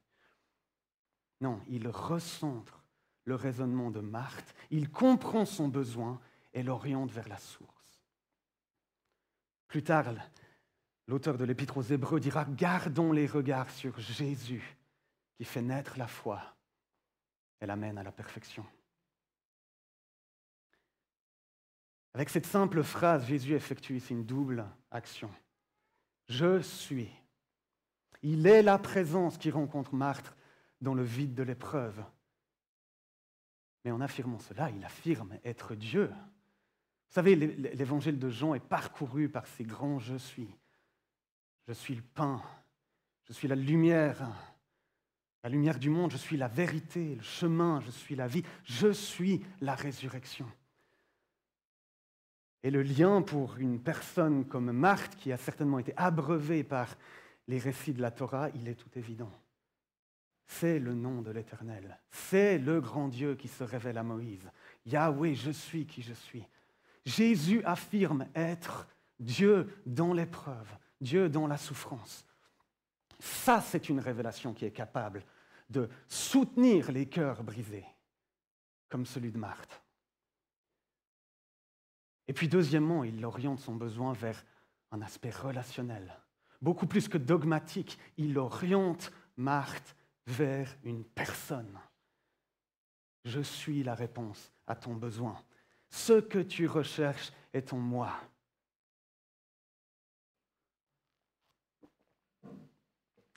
Non, 1.40 1.60
il 1.68 1.88
recentre 1.88 2.82
le 3.24 3.34
raisonnement 3.34 3.90
de 3.90 4.00
Marthe, 4.00 4.54
il 4.70 4.90
comprend 4.90 5.44
son 5.44 5.68
besoin 5.68 6.18
et 6.54 6.62
l'oriente 6.62 7.10
vers 7.10 7.28
la 7.28 7.36
source. 7.36 7.68
Plus 9.68 9.82
tard, 9.82 10.06
l'auteur 11.06 11.36
de 11.36 11.44
l'Épître 11.44 11.76
aux 11.76 11.82
Hébreux 11.82 12.20
dira 12.20 12.46
Gardons 12.46 13.12
les 13.12 13.26
regards 13.26 13.70
sur 13.70 14.00
Jésus 14.00 14.76
qui 15.36 15.44
fait 15.44 15.62
naître 15.62 15.98
la 15.98 16.08
foi 16.08 16.40
et 17.60 17.66
l'amène 17.66 17.98
à 17.98 18.02
la 18.02 18.12
perfection. 18.12 18.64
Avec 22.14 22.30
cette 22.30 22.46
simple 22.46 22.82
phrase, 22.82 23.26
Jésus 23.26 23.54
effectue 23.54 23.96
ici 23.96 24.12
une 24.12 24.24
double 24.24 24.66
action. 24.90 25.30
Je 26.28 26.60
suis. 26.60 27.10
Il 28.22 28.46
est 28.46 28.62
la 28.62 28.78
présence 28.78 29.38
qui 29.38 29.50
rencontre 29.50 29.94
Marthe 29.94 30.34
dans 30.80 30.94
le 30.94 31.04
vide 31.04 31.34
de 31.34 31.42
l'épreuve. 31.42 32.02
Mais 33.84 33.90
en 33.90 34.00
affirmant 34.00 34.38
cela, 34.38 34.70
il 34.70 34.84
affirme 34.84 35.38
être 35.44 35.74
Dieu. 35.74 36.08
Vous 36.08 37.14
savez, 37.14 37.36
l'évangile 37.36 38.18
de 38.18 38.28
Jean 38.28 38.54
est 38.54 38.60
parcouru 38.60 39.28
par 39.28 39.46
ces 39.46 39.64
grands 39.64 39.98
je 39.98 40.16
suis. 40.16 40.54
Je 41.66 41.72
suis 41.72 41.94
le 41.94 42.02
pain, 42.02 42.42
je 43.26 43.32
suis 43.32 43.48
la 43.48 43.54
lumière, 43.54 44.26
la 45.44 45.50
lumière 45.50 45.78
du 45.78 45.90
monde, 45.90 46.10
je 46.10 46.16
suis 46.16 46.36
la 46.36 46.48
vérité, 46.48 47.14
le 47.14 47.22
chemin, 47.22 47.80
je 47.80 47.90
suis 47.90 48.16
la 48.16 48.26
vie, 48.26 48.42
je 48.64 48.90
suis 48.90 49.44
la 49.60 49.74
résurrection. 49.74 50.50
Et 52.62 52.70
le 52.70 52.82
lien 52.82 53.22
pour 53.22 53.56
une 53.58 53.80
personne 53.80 54.44
comme 54.44 54.72
Marthe, 54.72 55.16
qui 55.16 55.32
a 55.32 55.36
certainement 55.36 55.78
été 55.78 55.92
abreuvée 55.96 56.64
par 56.64 56.96
les 57.46 57.58
récits 57.58 57.94
de 57.94 58.02
la 58.02 58.10
Torah, 58.10 58.48
il 58.54 58.68
est 58.68 58.74
tout 58.74 58.90
évident. 58.96 59.32
C'est 60.46 60.78
le 60.78 60.94
nom 60.94 61.22
de 61.22 61.30
l'Éternel. 61.30 61.98
C'est 62.10 62.58
le 62.58 62.80
grand 62.80 63.08
Dieu 63.08 63.34
qui 63.34 63.48
se 63.48 63.62
révèle 63.64 63.98
à 63.98 64.02
Moïse. 64.02 64.50
Yahweh, 64.86 65.34
je 65.34 65.50
suis 65.50 65.86
qui 65.86 66.02
je 66.02 66.14
suis. 66.14 66.44
Jésus 67.04 67.62
affirme 67.64 68.26
être 68.34 68.88
Dieu 69.20 69.68
dans 69.86 70.12
l'épreuve, 70.12 70.68
Dieu 71.00 71.28
dans 71.28 71.46
la 71.46 71.58
souffrance. 71.58 72.24
Ça, 73.18 73.60
c'est 73.60 73.88
une 73.88 74.00
révélation 74.00 74.52
qui 74.54 74.64
est 74.64 74.72
capable 74.72 75.24
de 75.70 75.88
soutenir 76.08 76.92
les 76.92 77.06
cœurs 77.06 77.42
brisés, 77.42 77.86
comme 78.88 79.06
celui 79.06 79.30
de 79.30 79.38
Marthe. 79.38 79.82
Et 82.28 82.34
puis 82.34 82.46
deuxièmement, 82.46 83.04
il 83.04 83.24
oriente 83.24 83.58
son 83.58 83.74
besoin 83.74 84.12
vers 84.12 84.44
un 84.90 85.00
aspect 85.00 85.30
relationnel. 85.30 86.14
Beaucoup 86.60 86.86
plus 86.86 87.08
que 87.08 87.18
dogmatique, 87.18 87.98
il 88.18 88.38
oriente 88.38 89.10
Marthe 89.36 89.96
vers 90.26 90.76
une 90.84 91.04
personne. 91.04 91.78
Je 93.24 93.40
suis 93.40 93.82
la 93.82 93.94
réponse 93.94 94.52
à 94.66 94.76
ton 94.76 94.94
besoin. 94.94 95.42
Ce 95.88 96.20
que 96.20 96.38
tu 96.38 96.66
recherches 96.66 97.32
est 97.54 97.72
en 97.72 97.78
moi. 97.78 98.12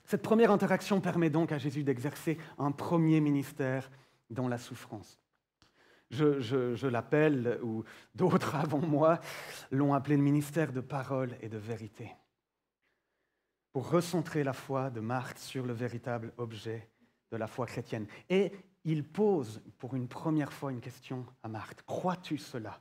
Cette 0.04 0.22
première 0.22 0.50
interaction 0.50 1.00
permet 1.00 1.30
donc 1.30 1.52
à 1.52 1.58
Jésus 1.58 1.84
d'exercer 1.84 2.36
un 2.58 2.72
premier 2.72 3.20
ministère 3.20 3.90
dans 4.28 4.48
la 4.48 4.58
souffrance 4.58 5.21
je, 6.12 6.86
l'appelle, 6.86 7.58
ou 7.62 7.84
d'autres 8.14 8.54
avant 8.56 8.80
moi 8.80 9.18
l'ont 9.70 9.94
appelé 9.94 10.16
le 10.16 10.22
ministère 10.22 10.72
de 10.72 10.80
parole 10.80 11.36
et 11.40 11.48
de 11.48 11.58
vérité, 11.58 12.14
pour 13.72 13.90
recentrer 13.90 14.44
la 14.44 14.52
foi 14.52 14.90
de 14.90 15.00
Marthe 15.00 15.38
sur 15.38 15.66
le 15.66 15.72
véritable 15.72 16.32
objet 16.36 16.88
de 17.30 17.36
la 17.36 17.46
foi 17.46 17.66
chrétienne. 17.66 18.06
Et 18.28 18.52
il 18.84 19.04
pose 19.04 19.62
pour 19.78 19.94
une 19.94 20.08
première 20.08 20.52
fois 20.52 20.70
une 20.70 20.80
question 20.80 21.24
à 21.42 21.48
Marthe. 21.48 21.82
Crois-tu 21.82 22.36
cela? 22.36 22.80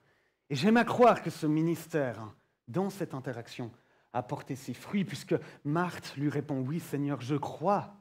Et 0.50 0.56
j'aime 0.56 0.78
à 0.78 0.84
croire 0.84 1.22
que 1.22 1.30
ce 1.30 1.48
ministère, 1.48 2.36
dans 2.68 2.90
cette 2.90 3.14
interaction, 3.14 3.72
a 4.14 4.24
porté 4.24 4.58
ses 4.58 4.74
fruits, 4.74 5.06
puisque 5.06 5.36
Marthe 5.64 6.16
lui 6.18 6.28
répond, 6.28 6.60
oui 6.60 6.82
Seigneur, 6.82 7.22
je 7.22 7.36
crois 7.36 7.96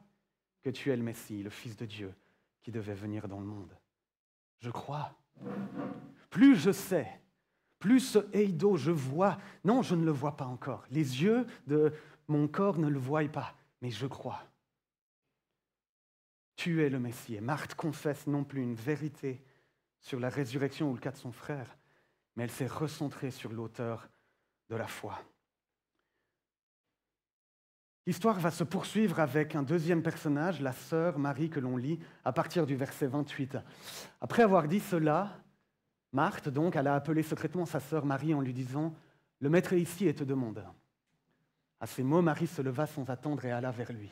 que 0.61 0.69
tu 0.69 0.91
es 0.91 0.97
le 0.97 1.03
Messie, 1.03 1.41
le 1.41 1.49
Fils 1.49 1.77
de 1.77 1.85
Dieu, 1.85 2.13
qui 2.61 2.71
devait 2.71 2.93
venir 2.93 3.29
dans 3.29 3.39
le 3.39 3.45
monde. 3.45 3.73
Je 4.59 4.69
crois. 4.69 5.15
Plus 6.29 6.55
je 6.55 6.71
sais, 6.71 7.21
plus 7.79 7.99
ce 7.99 8.19
eido, 8.31 8.77
je 8.77 8.91
vois. 8.91 9.37
Non, 9.65 9.81
je 9.81 9.95
ne 9.95 10.05
le 10.05 10.11
vois 10.11 10.37
pas 10.37 10.45
encore. 10.45 10.85
Les 10.91 11.23
yeux 11.23 11.45
de 11.67 11.91
mon 12.27 12.47
corps 12.47 12.77
ne 12.77 12.87
le 12.87 12.99
voient 12.99 13.27
pas, 13.27 13.55
mais 13.81 13.89
je 13.89 14.05
crois. 14.05 14.43
Tu 16.55 16.83
es 16.83 16.89
le 16.89 16.99
Messie. 16.99 17.41
Marthe 17.41 17.73
confesse 17.73 18.27
non 18.27 18.43
plus 18.43 18.61
une 18.61 18.75
vérité 18.75 19.43
sur 19.99 20.19
la 20.19 20.29
résurrection 20.29 20.91
ou 20.91 20.93
le 20.93 20.99
cas 20.99 21.11
de 21.11 21.17
son 21.17 21.31
frère, 21.31 21.75
mais 22.35 22.43
elle 22.43 22.51
s'est 22.51 22.67
recentrée 22.67 23.31
sur 23.31 23.51
l'auteur 23.51 24.07
de 24.69 24.75
la 24.75 24.87
foi. 24.87 25.19
L'histoire 28.07 28.39
va 28.39 28.49
se 28.49 28.63
poursuivre 28.63 29.19
avec 29.19 29.55
un 29.55 29.61
deuxième 29.61 30.01
personnage, 30.01 30.59
la 30.59 30.73
sœur 30.73 31.19
Marie 31.19 31.49
que 31.49 31.59
l'on 31.59 31.77
lit 31.77 31.99
à 32.25 32.33
partir 32.33 32.65
du 32.65 32.75
verset 32.75 33.05
28. 33.05 33.57
Après 34.19 34.41
avoir 34.41 34.67
dit 34.67 34.79
cela, 34.79 35.37
Marthe, 36.11 36.49
donc, 36.49 36.75
elle 36.75 36.87
a 36.87 36.95
appelé 36.95 37.21
secrètement 37.21 37.65
sa 37.65 37.79
sœur 37.79 38.05
Marie 38.05 38.33
en 38.33 38.41
lui 38.41 38.53
disant 38.53 38.93
Le 39.39 39.49
maître 39.49 39.73
est 39.73 39.81
ici 39.81 40.07
et 40.07 40.15
te 40.15 40.23
demande. 40.23 40.65
À 41.79 41.85
ces 41.85 42.03
mots, 42.03 42.21
Marie 42.21 42.47
se 42.47 42.61
leva 42.61 42.87
sans 42.87 43.09
attendre 43.09 43.45
et 43.45 43.51
alla 43.51 43.71
vers 43.71 43.93
lui. 43.93 44.11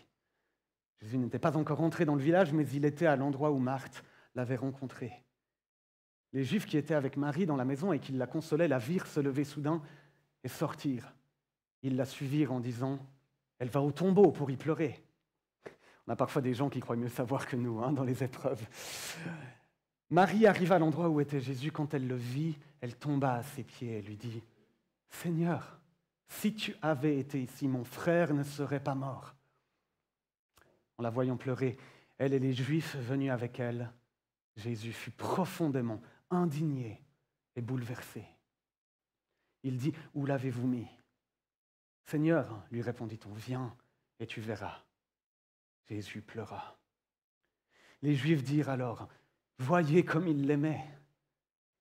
Jésus 1.01 1.17
n'était 1.17 1.39
pas 1.39 1.57
encore 1.57 1.81
entré 1.81 2.05
dans 2.05 2.15
le 2.15 2.21
village, 2.21 2.53
mais 2.53 2.67
il 2.69 2.85
était 2.85 3.05
à 3.05 3.15
l'endroit 3.15 3.51
où 3.51 3.57
Marthe 3.57 4.03
l'avait 4.35 4.55
rencontré. 4.55 5.11
Les 6.31 6.43
Juifs 6.43 6.65
qui 6.67 6.77
étaient 6.77 6.93
avec 6.93 7.17
Marie 7.17 7.47
dans 7.47 7.55
la 7.55 7.65
maison 7.65 7.91
et 7.91 7.99
qui 7.99 8.11
la 8.11 8.27
consolaient 8.27 8.67
la 8.67 8.77
virent 8.77 9.07
se 9.07 9.19
lever 9.19 9.43
soudain 9.43 9.81
et 10.43 10.47
sortir. 10.47 11.13
Ils 11.81 11.95
la 11.95 12.05
suivirent 12.05 12.53
en 12.53 12.59
disant 12.59 12.99
elle 13.59 13.69
va 13.69 13.81
au 13.81 13.91
tombeau 13.91 14.31
pour 14.31 14.49
y 14.49 14.57
pleurer. 14.57 15.03
On 16.07 16.11
a 16.11 16.15
parfois 16.15 16.41
des 16.41 16.53
gens 16.53 16.69
qui 16.69 16.79
croient 16.79 16.95
mieux 16.95 17.09
savoir 17.09 17.45
que 17.45 17.55
nous 17.55 17.79
hein, 17.83 17.91
dans 17.91 18.03
les 18.03 18.23
épreuves. 18.23 18.65
Marie 20.09 20.47
arriva 20.47 20.75
à 20.75 20.79
l'endroit 20.79 21.09
où 21.09 21.21
était 21.21 21.39
Jésus. 21.39 21.71
Quand 21.71 21.93
elle 21.93 22.07
le 22.07 22.15
vit, 22.15 22.57
elle 22.81 22.95
tomba 22.95 23.35
à 23.35 23.43
ses 23.43 23.63
pieds 23.63 23.99
et 23.99 24.01
lui 24.01 24.15
dit, 24.15 24.41
Seigneur, 25.09 25.79
si 26.27 26.55
tu 26.55 26.75
avais 26.81 27.19
été 27.19 27.41
ici, 27.41 27.67
mon 27.67 27.83
frère 27.83 28.33
ne 28.33 28.43
serait 28.43 28.83
pas 28.83 28.95
mort. 28.95 29.35
En 30.97 31.03
la 31.03 31.09
voyant 31.09 31.37
pleurer, 31.37 31.77
elle 32.17 32.33
et 32.33 32.39
les 32.39 32.53
Juifs 32.53 32.95
venus 32.95 33.31
avec 33.31 33.59
elle, 33.59 33.91
Jésus 34.55 34.93
fut 34.93 35.11
profondément 35.11 36.01
indigné 36.29 37.01
et 37.55 37.61
bouleversé. 37.61 38.23
Il 39.63 39.77
dit, 39.77 39.93
Où 40.13 40.25
l'avez-vous 40.25 40.67
mis? 40.67 40.87
Seigneur, 42.09 42.63
lui 42.71 42.81
répondit-on, 42.81 43.31
viens 43.33 43.71
et 44.19 44.25
tu 44.25 44.41
verras. 44.41 44.81
Jésus 45.87 46.23
pleura. 46.23 46.75
Les 48.01 48.15
Juifs 48.15 48.41
dirent 48.41 48.69
alors, 48.69 49.07
voyez 49.59 50.03
comme 50.03 50.27
il 50.27 50.47
l'aimait. 50.47 50.87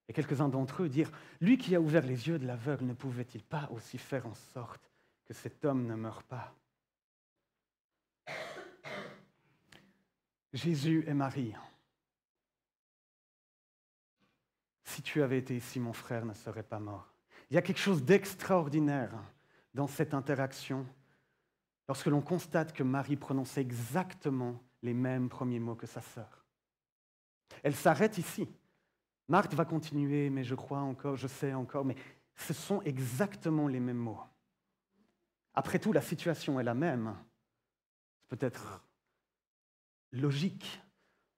Et 0.07 0.13
quelques-uns 0.13 0.51
d'entre 0.51 0.83
eux 0.83 0.91
dirent, 0.91 1.13
lui 1.41 1.57
qui 1.57 1.75
a 1.75 1.81
ouvert 1.81 2.05
les 2.05 2.29
yeux 2.29 2.39
de 2.39 2.47
l'aveugle, 2.47 2.85
ne 2.85 2.93
pouvait-il 2.93 3.43
pas 3.43 3.71
aussi 3.73 3.97
faire 3.97 4.27
en 4.27 4.35
sorte 4.35 4.93
que 5.25 5.33
cet 5.33 5.65
homme 5.65 5.87
ne 5.87 5.95
meure 5.95 6.23
pas? 6.23 6.55
Jésus 10.53 11.05
et 11.07 11.15
Marie, 11.15 11.55
si 14.85 15.01
tu 15.01 15.23
avais 15.23 15.39
été 15.39 15.57
ici, 15.57 15.81
mon 15.81 15.95
frère 15.95 16.27
ne 16.27 16.35
serait 16.35 16.63
pas 16.63 16.81
mort. 16.81 17.15
Il 17.51 17.55
y 17.55 17.59
a 17.59 17.63
quelque 17.63 17.81
chose 17.81 18.05
d'extraordinaire 18.05 19.19
dans 19.79 19.87
cette 19.87 20.13
interaction 20.13 20.85
lorsque 21.87 22.07
l'on 22.07 22.21
constate 22.21 22.73
que 22.73 22.83
Marie 22.83 23.15
prononçait 23.15 23.61
exactement 23.61 24.61
les 24.83 24.93
mêmes 24.93 25.29
premiers 25.29 25.61
mots 25.61 25.77
que 25.77 25.87
sa 25.87 26.01
sœur. 26.01 26.45
Elle 27.63 27.77
s'arrête 27.77 28.19
ici. 28.19 28.49
Marthe 29.29 29.55
va 29.55 29.65
continuer, 29.65 30.31
mais 30.31 30.43
je 30.43 30.57
crois 30.57 30.81
encore, 30.81 31.15
je 31.15 31.29
sais 31.29 31.55
encore, 31.55 31.85
mais 31.85 31.95
ce 32.35 32.53
sont 32.53 32.83
exactement 32.83 33.69
les 33.69 33.79
mêmes 33.79 33.99
mots. 33.99 34.21
Après 35.55 35.79
tout, 35.79 35.93
la 35.93 36.03
situation 36.03 36.59
est 36.59 36.65
la 36.65 36.75
même. 36.75 37.15
C'est 38.19 38.37
peut-être 38.37 38.85
logique. 40.11 40.83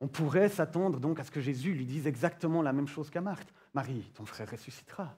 On 0.00 0.08
pourrait 0.08 0.48
s'attendre 0.48 0.98
donc 0.98 1.20
à 1.20 1.24
ce 1.24 1.30
que 1.30 1.42
Jésus 1.42 1.74
lui 1.74 1.84
dise 1.84 2.06
exactement 2.06 2.62
la 2.62 2.72
même 2.72 2.88
chose 2.88 3.10
qu'à 3.10 3.20
Marthe. 3.20 3.52
Marie, 3.74 4.10
ton 4.14 4.24
frère 4.24 4.50
ressuscitera. 4.50 5.14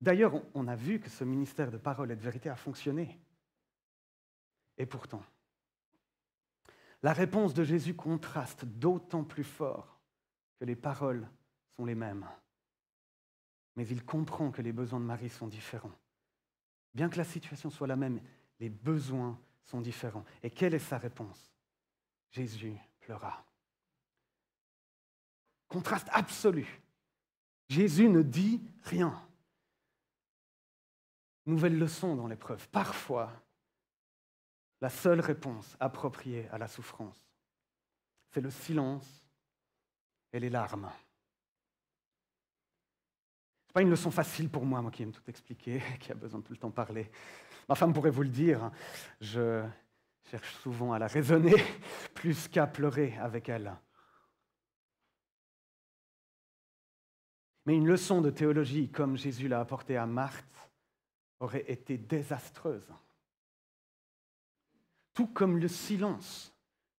D'ailleurs, 0.00 0.32
on 0.54 0.66
a 0.66 0.76
vu 0.76 0.98
que 0.98 1.10
ce 1.10 1.24
ministère 1.24 1.70
de 1.70 1.76
parole 1.76 2.10
et 2.10 2.16
de 2.16 2.22
vérité 2.22 2.48
a 2.48 2.56
fonctionné. 2.56 3.18
Et 4.78 4.86
pourtant, 4.86 5.22
la 7.02 7.12
réponse 7.12 7.54
de 7.54 7.64
Jésus 7.64 7.94
contraste 7.94 8.64
d'autant 8.64 9.24
plus 9.24 9.44
fort 9.44 10.00
que 10.58 10.64
les 10.64 10.76
paroles 10.76 11.28
sont 11.76 11.84
les 11.84 11.94
mêmes. 11.94 12.26
Mais 13.76 13.86
il 13.86 14.04
comprend 14.04 14.50
que 14.50 14.62
les 14.62 14.72
besoins 14.72 15.00
de 15.00 15.04
Marie 15.04 15.30
sont 15.30 15.46
différents. 15.48 15.92
Bien 16.94 17.08
que 17.08 17.18
la 17.18 17.24
situation 17.24 17.70
soit 17.70 17.86
la 17.86 17.96
même, 17.96 18.20
les 18.58 18.68
besoins 18.68 19.38
sont 19.64 19.80
différents. 19.80 20.24
Et 20.42 20.50
quelle 20.50 20.74
est 20.74 20.78
sa 20.78 20.98
réponse? 20.98 21.52
Jésus 22.30 22.76
pleura. 23.00 23.44
Contraste 25.68 26.08
absolu. 26.10 26.80
Jésus 27.68 28.08
ne 28.08 28.22
dit 28.22 28.60
rien. 28.82 29.29
Nouvelle 31.46 31.78
leçon 31.78 32.16
dans 32.16 32.26
l'épreuve. 32.26 32.68
Parfois, 32.68 33.32
la 34.80 34.88
seule 34.88 35.20
réponse 35.20 35.76
appropriée 35.80 36.48
à 36.50 36.58
la 36.58 36.68
souffrance, 36.68 37.18
c'est 38.30 38.40
le 38.40 38.50
silence 38.50 39.28
et 40.32 40.40
les 40.40 40.50
larmes. 40.50 40.90
Ce 43.66 43.72
n'est 43.72 43.72
pas 43.72 43.82
une 43.82 43.90
leçon 43.90 44.10
facile 44.10 44.48
pour 44.48 44.64
moi, 44.64 44.82
moi 44.82 44.90
qui 44.90 45.02
aime 45.02 45.12
tout 45.12 45.28
expliquer, 45.28 45.82
qui 46.00 46.12
a 46.12 46.14
besoin 46.14 46.40
de 46.40 46.44
tout 46.44 46.52
le 46.52 46.58
temps 46.58 46.70
parler. 46.70 47.10
Ma 47.68 47.74
femme 47.74 47.92
pourrait 47.92 48.10
vous 48.10 48.22
le 48.22 48.28
dire, 48.28 48.70
je 49.20 49.64
cherche 50.30 50.54
souvent 50.56 50.92
à 50.92 50.98
la 50.98 51.06
raisonner 51.06 51.54
plus 52.14 52.48
qu'à 52.48 52.66
pleurer 52.66 53.16
avec 53.18 53.48
elle. 53.48 53.74
Mais 57.66 57.76
une 57.76 57.86
leçon 57.86 58.20
de 58.20 58.30
théologie, 58.30 58.90
comme 58.90 59.16
Jésus 59.16 59.46
l'a 59.46 59.60
apportée 59.60 59.96
à 59.96 60.06
Marthe, 60.06 60.69
aurait 61.40 61.70
été 61.70 61.98
désastreuse. 61.98 62.92
Tout 65.14 65.26
comme 65.26 65.58
le 65.58 65.68
silence 65.68 66.54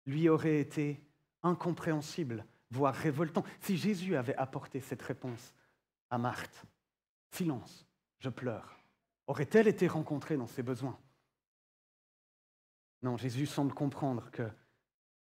lui 0.06 0.28
aurait 0.30 0.60
été 0.60 1.02
incompréhensible, 1.44 2.46
voire 2.72 2.94
révoltant. 2.94 3.44
Si 3.62 3.78
Jésus 3.78 4.16
avait 4.16 4.36
apporté 4.36 4.82
cette 4.82 5.02
réponse 5.02 5.54
à 6.10 6.18
Marthe, 6.18 6.66
silence, 7.32 7.86
je 8.20 8.30
pleure, 8.30 8.78
aurait-elle 9.28 9.68
été 9.68 9.88
rencontrée 9.88 10.38
dans 10.38 10.48
ses 10.48 10.64
besoins? 10.64 11.00
Non, 13.04 13.18
Jésus 13.18 13.46
semble 13.46 13.74
comprendre 13.74 14.30
que 14.32 14.48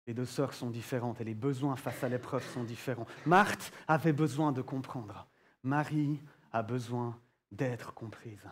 les 0.07 0.15
deux 0.15 0.25
sœurs 0.25 0.55
sont 0.55 0.71
différentes 0.71 1.21
et 1.21 1.25
les 1.25 1.35
besoins 1.35 1.77
face 1.77 2.03
à 2.03 2.09
l'épreuve 2.09 2.47
sont 2.53 2.65
différents. 2.65 3.07
Marthe 3.27 3.73
avait 3.87 4.15
besoin 4.15 4.53
de 4.53 4.63
comprendre. 4.63 5.27
Marie 5.63 6.21
a 6.53 6.63
besoin 6.63 7.21
d'être 7.53 7.93
comprise. 7.93 8.49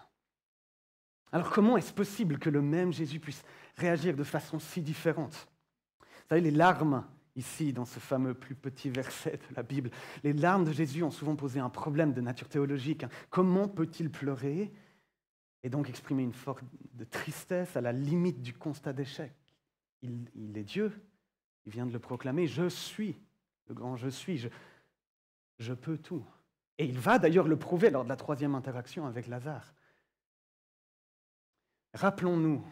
Alors 1.33 1.51
comment 1.51 1.77
est-ce 1.77 1.93
possible 1.93 2.39
que 2.39 2.51
le 2.51 2.63
même 2.63 2.93
Jésus 2.93 3.21
puisse 3.21 3.43
réagir 3.77 4.17
de 4.17 4.25
façon 4.25 4.59
si 4.59 4.81
différente? 4.81 5.49
Vous 6.01 6.29
savez, 6.31 6.41
les 6.41 6.51
larmes, 6.51 7.05
ici, 7.37 7.73
dans 7.73 7.85
ce 7.85 8.01
fameux 8.01 8.35
plus 8.35 8.55
petit 8.55 8.91
verset 8.91 9.39
de 9.51 9.57
la 9.57 9.63
Bible, 9.63 9.91
les 10.25 10.33
larmes 10.33 10.65
de 10.65 10.73
Jésus 10.73 11.03
ont 11.03 11.11
souvent 11.11 11.37
posé 11.37 11.61
un 11.61 11.71
problème 11.71 12.13
de 12.13 12.21
nature 12.21 12.49
théologique. 12.49 13.05
Comment 13.31 13.69
peut-il 13.69 14.11
pleurer 14.11 14.73
et 15.63 15.71
donc 15.71 15.89
exprimer 15.89 16.23
une 16.23 16.33
forme 16.33 16.67
de 16.95 17.05
tristesse 17.05 17.77
à 17.77 17.81
la 17.81 17.93
limite 17.93 18.43
du 18.43 18.55
constat 18.55 18.93
d'échec? 18.93 19.33
Il, 20.03 20.57
est 20.57 20.65
Dieu, 20.65 20.93
il 21.65 21.73
vient 21.73 21.87
de 21.87 21.93
le 21.93 21.99
proclamer, 21.99 22.47
je 22.47 22.69
suis, 22.69 23.19
le 23.69 23.75
grand 23.75 23.97
je 23.97 24.09
suis, 24.09 24.49
je 25.59 25.73
peux 25.73 25.99
tout. 25.99 26.25
Et 26.79 26.85
il 26.85 26.99
va 26.99 27.19
d'ailleurs 27.19 27.49
le 27.49 27.59
prouver 27.59 27.91
lors 27.91 28.05
de 28.05 28.09
la 28.09 28.17
troisième 28.17 28.55
interaction 28.55 29.07
avec 29.07 29.27
Lazare. 29.27 29.75
Rappelons-nous, 31.97 32.63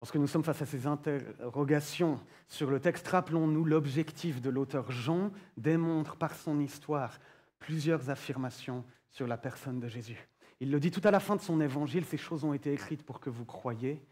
lorsque 0.00 0.16
nous 0.16 0.26
sommes 0.26 0.42
face 0.42 0.62
à 0.62 0.66
ces 0.66 0.86
interrogations 0.86 2.18
sur 2.48 2.70
le 2.70 2.80
texte, 2.80 3.06
rappelons-nous 3.08 3.62
l'objectif 3.64 4.40
de 4.40 4.48
l'auteur. 4.48 4.90
Jean 4.90 5.30
démontre 5.58 6.16
par 6.16 6.34
son 6.34 6.58
histoire 6.58 7.18
plusieurs 7.58 8.08
affirmations 8.08 8.86
sur 9.10 9.26
la 9.26 9.36
personne 9.36 9.80
de 9.80 9.88
Jésus. 9.88 10.28
Il 10.60 10.70
le 10.70 10.80
dit 10.80 10.90
tout 10.90 11.02
à 11.04 11.10
la 11.10 11.20
fin 11.20 11.36
de 11.36 11.42
son 11.42 11.60
évangile, 11.60 12.06
ces 12.06 12.16
choses 12.16 12.42
ont 12.42 12.54
été 12.54 12.72
écrites 12.72 13.04
pour 13.04 13.20
que 13.20 13.28
vous 13.28 13.44
croyiez. 13.44 14.02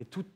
Et 0.00 0.04
tout 0.04 0.26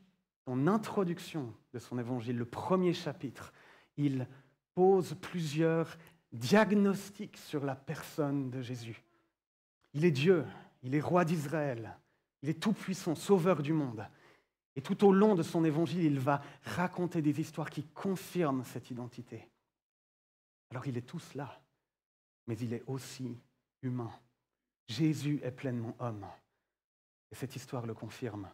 en 0.47 0.65
introduction 0.65 1.53
de 1.73 1.79
son 1.79 1.99
évangile, 1.99 2.37
le 2.37 2.45
premier 2.45 2.93
chapitre, 2.93 3.53
il 3.97 4.27
pose 4.73 5.15
plusieurs 5.21 5.95
diagnostics 6.33 7.37
sur 7.37 7.63
la 7.63 7.75
personne 7.75 8.49
de 8.49 8.61
Jésus. 8.61 9.03
Il 9.93 10.05
est 10.05 10.11
Dieu, 10.11 10.43
il 10.81 10.95
est 10.95 11.01
roi 11.01 11.23
d'Israël, 11.23 11.95
il 12.41 12.49
est 12.49 12.61
tout-puissant, 12.61 13.15
sauveur 13.15 13.61
du 13.61 13.73
monde. 13.73 14.05
Et 14.75 14.81
tout 14.81 15.05
au 15.05 15.11
long 15.11 15.35
de 15.35 15.43
son 15.43 15.65
évangile, 15.65 16.03
il 16.03 16.19
va 16.19 16.41
raconter 16.63 17.21
des 17.21 17.39
histoires 17.39 17.69
qui 17.69 17.83
confirment 17.83 18.63
cette 18.63 18.89
identité. 18.89 19.47
Alors 20.69 20.87
il 20.87 20.97
est 20.97 21.01
tout 21.01 21.19
cela, 21.19 21.61
mais 22.47 22.57
il 22.57 22.73
est 22.73 22.83
aussi 22.87 23.37
humain. 23.81 24.11
Jésus 24.87 25.39
est 25.43 25.51
pleinement 25.51 25.95
homme. 25.99 26.25
Et 27.31 27.35
cette 27.35 27.55
histoire 27.55 27.85
le 27.85 27.93
confirme. 27.93 28.49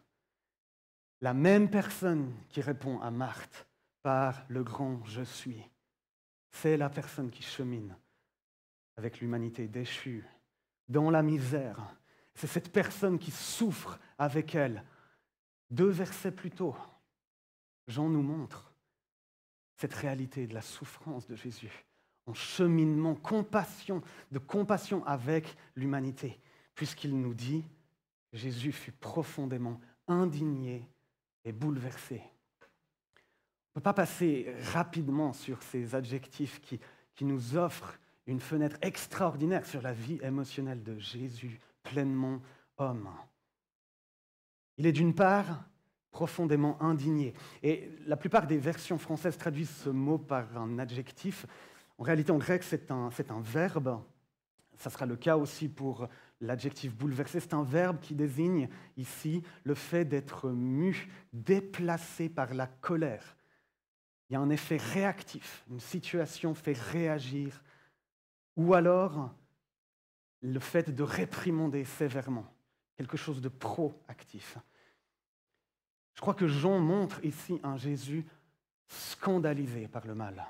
La 1.22 1.34
même 1.34 1.70
personne 1.70 2.34
qui 2.50 2.62
répond 2.62 3.00
à 3.02 3.12
Marthe 3.12 3.68
par 4.04 4.44
le 4.50 4.64
grand 4.64 5.04
je 5.06 5.24
suis, 5.24 5.64
c'est 6.52 6.78
la 6.78 6.90
personne 6.90 7.30
qui 7.30 7.44
chemine 7.44 7.96
avec 8.98 9.20
l'humanité 9.20 9.68
déchue, 9.68 10.26
dans 10.90 11.12
la 11.12 11.22
misère. 11.22 11.80
C'est 12.38 12.48
cette 12.48 12.72
personne 12.72 13.20
qui 13.20 13.32
souffre 13.32 14.00
avec 14.18 14.56
elle. 14.56 14.84
Deux 15.70 15.90
versets 15.90 16.32
plus 16.32 16.52
tôt, 16.52 16.76
Jean 17.88 18.08
nous 18.08 18.22
montre 18.22 18.72
cette 19.76 19.94
réalité 19.94 20.48
de 20.48 20.54
la 20.54 20.62
souffrance 20.62 21.28
de 21.28 21.36
Jésus 21.36 21.86
en 22.26 22.34
cheminement, 22.34 23.16
compassion, 23.16 24.02
de 24.32 24.40
compassion 24.40 25.06
avec 25.06 25.56
l'humanité, 25.76 26.40
puisqu'il 26.76 27.20
nous 27.20 27.34
dit, 27.34 27.64
Jésus 28.34 28.72
fut 28.72 28.92
profondément 28.92 29.80
indigné 30.08 30.88
bouleversé. 31.52 32.22
On 33.76 33.80
ne 33.80 33.82
peut 33.82 33.82
pas 33.82 33.94
passer 33.94 34.54
rapidement 34.74 35.34
sur 35.34 35.62
ces 35.62 35.96
adjectifs 35.96 36.60
qui, 36.62 36.80
qui 37.16 37.26
nous 37.26 37.56
offrent 37.56 38.00
une 38.26 38.40
fenêtre 38.40 38.78
extraordinaire 38.82 39.66
sur 39.66 39.82
la 39.82 39.94
vie 39.94 40.20
émotionnelle 40.22 40.84
de 40.84 40.98
Jésus, 40.98 41.60
pleinement 41.90 42.42
homme. 42.78 43.10
Il 44.78 44.86
est 44.86 44.92
d'une 44.92 45.16
part 45.16 45.64
profondément 46.12 46.82
indigné. 46.82 47.34
Et 47.64 47.92
la 48.06 48.18
plupart 48.18 48.48
des 48.48 48.58
versions 48.58 48.98
françaises 48.98 49.38
traduisent 49.38 49.76
ce 49.84 49.90
mot 49.90 50.18
par 50.18 50.58
un 50.58 50.80
adjectif. 50.80 51.46
En 51.98 52.04
réalité, 52.04 52.32
en 52.32 52.38
grec, 52.38 52.64
c'est 52.64 52.92
un, 52.92 53.10
un, 53.30 53.42
verbe. 53.42 54.02
Ça 54.78 54.90
sera 54.90 55.06
le 55.06 55.16
cas 55.16 55.38
aussi 55.38 55.68
pour 55.68 56.08
L'adjectif 56.40 56.96
bouleversé, 56.96 57.40
c'est 57.40 57.56
un 57.56 57.64
verbe 57.64 58.00
qui 58.00 58.14
désigne 58.14 58.70
ici 58.96 59.42
le 59.64 59.74
fait 59.74 60.06
d'être 60.06 60.52
mu, 60.52 61.10
déplacé 61.34 62.30
par 62.30 62.54
la 62.54 62.68
colère. 62.68 63.36
Il 64.30 64.34
y 64.34 64.36
a 64.36 64.40
un 64.40 64.50
effet 64.52 64.78
réactif, 64.78 65.66
une 65.70 65.80
situation 65.80 66.54
fait 66.54 66.78
réagir, 66.78 67.64
ou 68.56 68.76
alors 68.76 69.34
le 70.42 70.60
fait 70.60 70.90
de 70.90 71.04
réprimander 71.04 71.84
sévèrement, 71.86 72.46
quelque 72.96 73.18
chose 73.18 73.42
de 73.42 73.50
proactif. 73.50 74.58
Je 76.14 76.22
crois 76.22 76.34
que 76.34 76.48
Jean 76.48 76.80
montre 76.80 77.24
ici 77.24 77.60
un 77.64 77.78
Jésus 77.78 78.26
scandalisé 78.88 79.88
par 79.88 80.06
le 80.08 80.16
mal. 80.16 80.46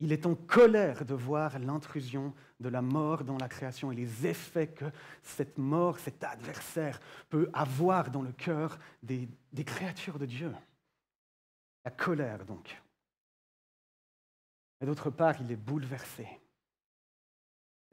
Il 0.00 0.10
est 0.10 0.26
en 0.26 0.34
colère 0.34 1.04
de 1.04 1.14
voir 1.14 1.60
l'intrusion 1.60 2.34
de 2.58 2.68
la 2.68 2.82
mort 2.82 3.22
dans 3.22 3.38
la 3.38 3.48
création 3.48 3.92
et 3.92 3.94
les 3.94 4.26
effets 4.26 4.66
que 4.66 4.86
cette 5.22 5.58
mort, 5.58 6.00
cet 6.00 6.24
adversaire 6.24 7.00
peut 7.28 7.48
avoir 7.52 8.10
dans 8.10 8.22
le 8.22 8.32
cœur 8.32 8.80
des, 9.00 9.28
créatures 9.64 10.18
de 10.18 10.26
Dieu. 10.26 10.52
La 11.84 11.92
colère 11.92 12.44
donc. 12.44 12.76
Et 14.80 14.86
d'autre 14.86 15.10
part, 15.10 15.40
il 15.40 15.52
est 15.52 15.56
bouleversé. 15.56 16.26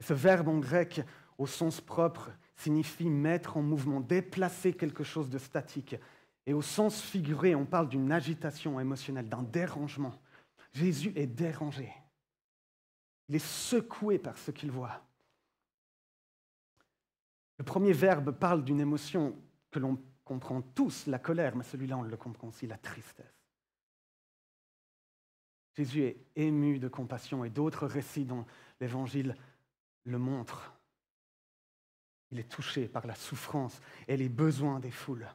Ce 0.00 0.14
verbe 0.14 0.48
en 0.48 0.58
grec, 0.58 1.02
au 1.38 1.46
sens 1.46 1.80
propre, 1.80 2.30
signifie 2.56 3.08
mettre 3.08 3.56
en 3.56 3.62
mouvement, 3.62 4.00
déplacer 4.00 4.72
quelque 4.72 5.04
chose 5.04 5.30
de 5.30 5.38
statique. 5.38 5.96
Et 6.46 6.54
au 6.54 6.62
sens 6.62 7.00
figuré, 7.00 7.54
on 7.54 7.66
parle 7.66 7.88
d'une 7.88 8.12
agitation 8.12 8.80
émotionnelle, 8.80 9.28
d'un 9.28 9.42
dérangement. 9.42 10.14
Jésus 10.72 11.12
est 11.16 11.26
dérangé. 11.26 11.92
Il 13.28 13.36
est 13.36 13.46
secoué 13.46 14.18
par 14.18 14.36
ce 14.36 14.50
qu'il 14.50 14.70
voit. 14.70 15.02
Le 17.58 17.64
premier 17.64 17.92
verbe 17.92 18.32
parle 18.32 18.64
d'une 18.64 18.80
émotion 18.80 19.36
que 19.70 19.78
l'on 19.78 19.98
comprend 20.24 20.62
tous, 20.62 21.06
la 21.06 21.18
colère, 21.18 21.56
mais 21.56 21.64
celui-là, 21.64 21.98
on 21.98 22.02
le 22.02 22.16
comprend 22.16 22.48
aussi, 22.48 22.66
la 22.66 22.78
tristesse. 22.78 23.40
Jésus 25.76 26.02
est 26.02 26.26
ému 26.36 26.78
de 26.78 26.88
compassion 26.88 27.44
et 27.44 27.50
d'autres 27.50 27.86
récits 27.86 28.24
dans 28.24 28.44
l'Évangile 28.80 29.36
le 30.04 30.18
montrent. 30.18 30.72
Il 32.30 32.38
est 32.38 32.50
touché 32.50 32.88
par 32.88 33.06
la 33.06 33.14
souffrance 33.14 33.80
et 34.06 34.16
les 34.16 34.28
besoins 34.28 34.78
des 34.80 34.90
foules. 34.90 35.28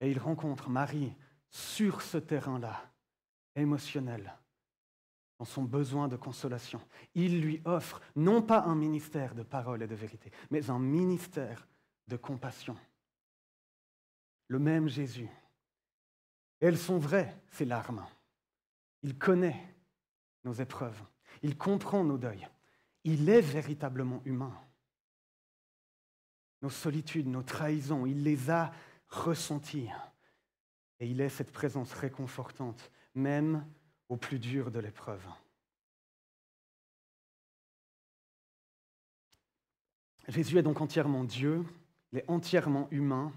Et 0.00 0.10
il 0.10 0.18
rencontre 0.18 0.68
Marie 0.68 1.14
sur 1.50 2.02
ce 2.02 2.18
terrain-là, 2.18 2.90
émotionnel, 3.54 4.34
dans 5.38 5.44
son 5.44 5.64
besoin 5.64 6.08
de 6.08 6.16
consolation. 6.16 6.80
Il 7.14 7.40
lui 7.40 7.60
offre 7.64 8.00
non 8.16 8.42
pas 8.42 8.62
un 8.62 8.74
ministère 8.74 9.34
de 9.34 9.42
parole 9.42 9.82
et 9.82 9.86
de 9.86 9.94
vérité, 9.94 10.30
mais 10.50 10.70
un 10.70 10.78
ministère 10.78 11.66
de 12.06 12.16
compassion. 12.16 12.76
Le 14.48 14.58
même 14.58 14.88
Jésus. 14.88 15.28
elles 16.60 16.78
sont 16.78 16.98
vraies, 16.98 17.40
ces 17.50 17.64
larmes. 17.64 18.04
Il 19.02 19.16
connaît 19.16 19.74
nos 20.44 20.52
épreuves. 20.52 21.00
Il 21.42 21.56
comprend 21.56 22.04
nos 22.04 22.18
deuils. 22.18 22.48
Il 23.04 23.28
est 23.28 23.40
véritablement 23.40 24.20
humain. 24.24 24.54
Nos 26.62 26.70
solitudes, 26.70 27.26
nos 27.26 27.42
trahisons, 27.42 28.04
il 28.06 28.22
les 28.22 28.50
a 28.50 28.72
ressenties. 29.08 29.88
Et 30.98 31.06
il 31.06 31.20
est 31.20 31.30
cette 31.30 31.52
présence 31.52 31.92
réconfortante, 31.94 32.90
même 33.14 33.64
au 34.08 34.16
plus 34.16 34.38
dur 34.38 34.70
de 34.70 34.78
l'épreuve. 34.80 35.26
Jésus 40.28 40.58
est 40.58 40.62
donc 40.62 40.80
entièrement 40.80 41.24
Dieu, 41.24 41.64
il 42.12 42.18
est 42.18 42.30
entièrement 42.30 42.88
humain, 42.90 43.32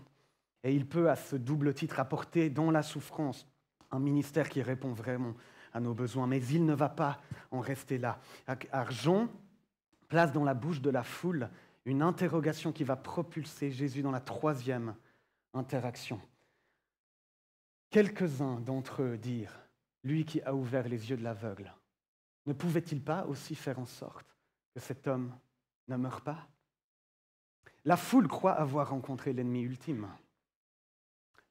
et 0.64 0.74
il 0.74 0.88
peut, 0.88 1.10
à 1.10 1.16
ce 1.16 1.36
double 1.36 1.74
titre, 1.74 2.00
apporter 2.00 2.50
dans 2.50 2.72
la 2.72 2.84
souffrance 2.84 3.48
un 3.92 4.00
ministère 4.00 4.50
qui 4.50 4.62
répond 4.62 4.94
vraiment 4.94 5.34
à 5.74 5.80
nos 5.80 5.94
besoins. 5.94 6.28
Mais 6.28 6.44
il 6.46 6.66
ne 6.66 6.74
va 6.74 6.90
pas 6.90 7.20
en 7.52 7.60
rester 7.60 7.98
là. 7.98 8.20
Argent 8.72 9.28
place 10.08 10.32
dans 10.32 10.44
la 10.44 10.54
bouche 10.54 10.82
de 10.82 10.90
la 10.90 11.04
foule 11.04 11.50
une 11.86 12.02
interrogation 12.02 12.72
qui 12.72 12.84
va 12.84 12.96
propulser 12.96 13.72
Jésus 13.72 14.02
dans 14.02 14.12
la 14.12 14.22
troisième 14.22 14.96
interaction. 15.54 16.22
Quelques-uns 17.90 18.60
d'entre 18.62 19.02
eux 19.02 19.18
dirent, 19.18 19.60
lui 20.04 20.26
qui 20.26 20.42
a 20.42 20.54
ouvert 20.54 20.88
les 20.88 21.10
yeux 21.10 21.18
de 21.18 21.24
l'aveugle, 21.24 21.74
ne 22.46 22.54
pouvait-il 22.54 23.02
pas 23.02 23.26
aussi 23.26 23.56
faire 23.56 23.80
en 23.80 23.86
sorte 23.86 24.36
que 24.74 24.80
cet 24.80 25.08
homme 25.08 25.34
ne 25.88 25.98
meure 25.98 26.22
pas? 26.22 26.48
La 27.86 27.98
foule 27.98 28.28
croit 28.28 28.54
avoir 28.54 28.90
rencontré 28.90 29.34
l'ennemi 29.34 29.62
ultime. 29.62 30.08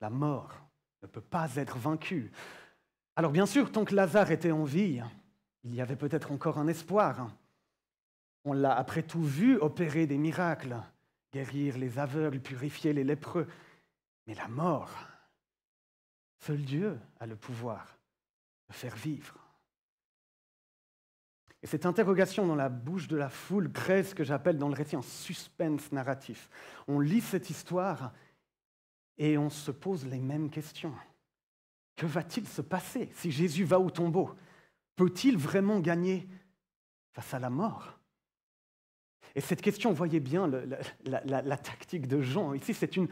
La 0.00 0.10
mort 0.10 0.54
ne 1.02 1.06
peut 1.06 1.20
pas 1.20 1.56
être 1.56 1.78
vaincue. 1.78 2.32
Alors 3.16 3.30
bien 3.30 3.46
sûr, 3.46 3.70
tant 3.70 3.84
que 3.84 3.94
Lazare 3.94 4.30
était 4.30 4.52
en 4.52 4.64
vie, 4.64 5.02
il 5.64 5.74
y 5.74 5.80
avait 5.80 5.96
peut-être 5.96 6.32
encore 6.32 6.58
un 6.58 6.68
espoir. 6.68 7.30
On 8.44 8.52
l'a 8.52 8.76
après 8.76 9.02
tout 9.02 9.22
vu 9.22 9.56
opérer 9.58 10.06
des 10.06 10.18
miracles, 10.18 10.76
guérir 11.32 11.78
les 11.78 11.98
aveugles, 11.98 12.40
purifier 12.40 12.92
les 12.92 13.04
lépreux. 13.04 13.46
Mais 14.26 14.34
la 14.34 14.48
mort, 14.48 14.90
seul 16.38 16.62
Dieu 16.62 16.98
a 17.20 17.26
le 17.26 17.36
pouvoir 17.36 17.98
de 18.68 18.74
faire 18.74 18.96
vivre. 18.96 19.38
Et 21.62 21.66
cette 21.68 21.86
interrogation 21.86 22.46
dans 22.46 22.56
la 22.56 22.68
bouche 22.68 23.06
de 23.06 23.16
la 23.16 23.28
foule 23.28 23.70
crée 23.70 24.02
ce 24.02 24.14
que 24.14 24.24
j'appelle 24.24 24.58
dans 24.58 24.68
le 24.68 24.74
récit 24.74 24.96
un 24.96 25.02
suspense 25.02 25.92
narratif. 25.92 26.50
On 26.88 26.98
lit 26.98 27.20
cette 27.20 27.50
histoire 27.50 28.12
et 29.16 29.38
on 29.38 29.48
se 29.48 29.70
pose 29.70 30.04
les 30.06 30.18
mêmes 30.18 30.50
questions. 30.50 30.94
Que 31.96 32.06
va-t-il 32.06 32.46
se 32.46 32.62
passer 32.62 33.10
si 33.14 33.30
Jésus 33.30 33.64
va 33.64 33.78
au 33.78 33.90
tombeau? 33.90 34.30
Peut-il 34.96 35.36
vraiment 35.36 35.80
gagner 35.80 36.28
face 37.12 37.34
à 37.34 37.38
la 37.38 37.50
mort? 37.50 37.98
Et 39.34 39.40
cette 39.40 39.62
question, 39.62 39.92
voyez 39.92 40.20
bien 40.20 40.50
la, 41.04 41.56
tactique 41.56 42.06
de 42.06 42.20
Jean. 42.20 42.52
Ici, 42.52 42.74
c'est 42.74 42.96
une, 42.96 43.08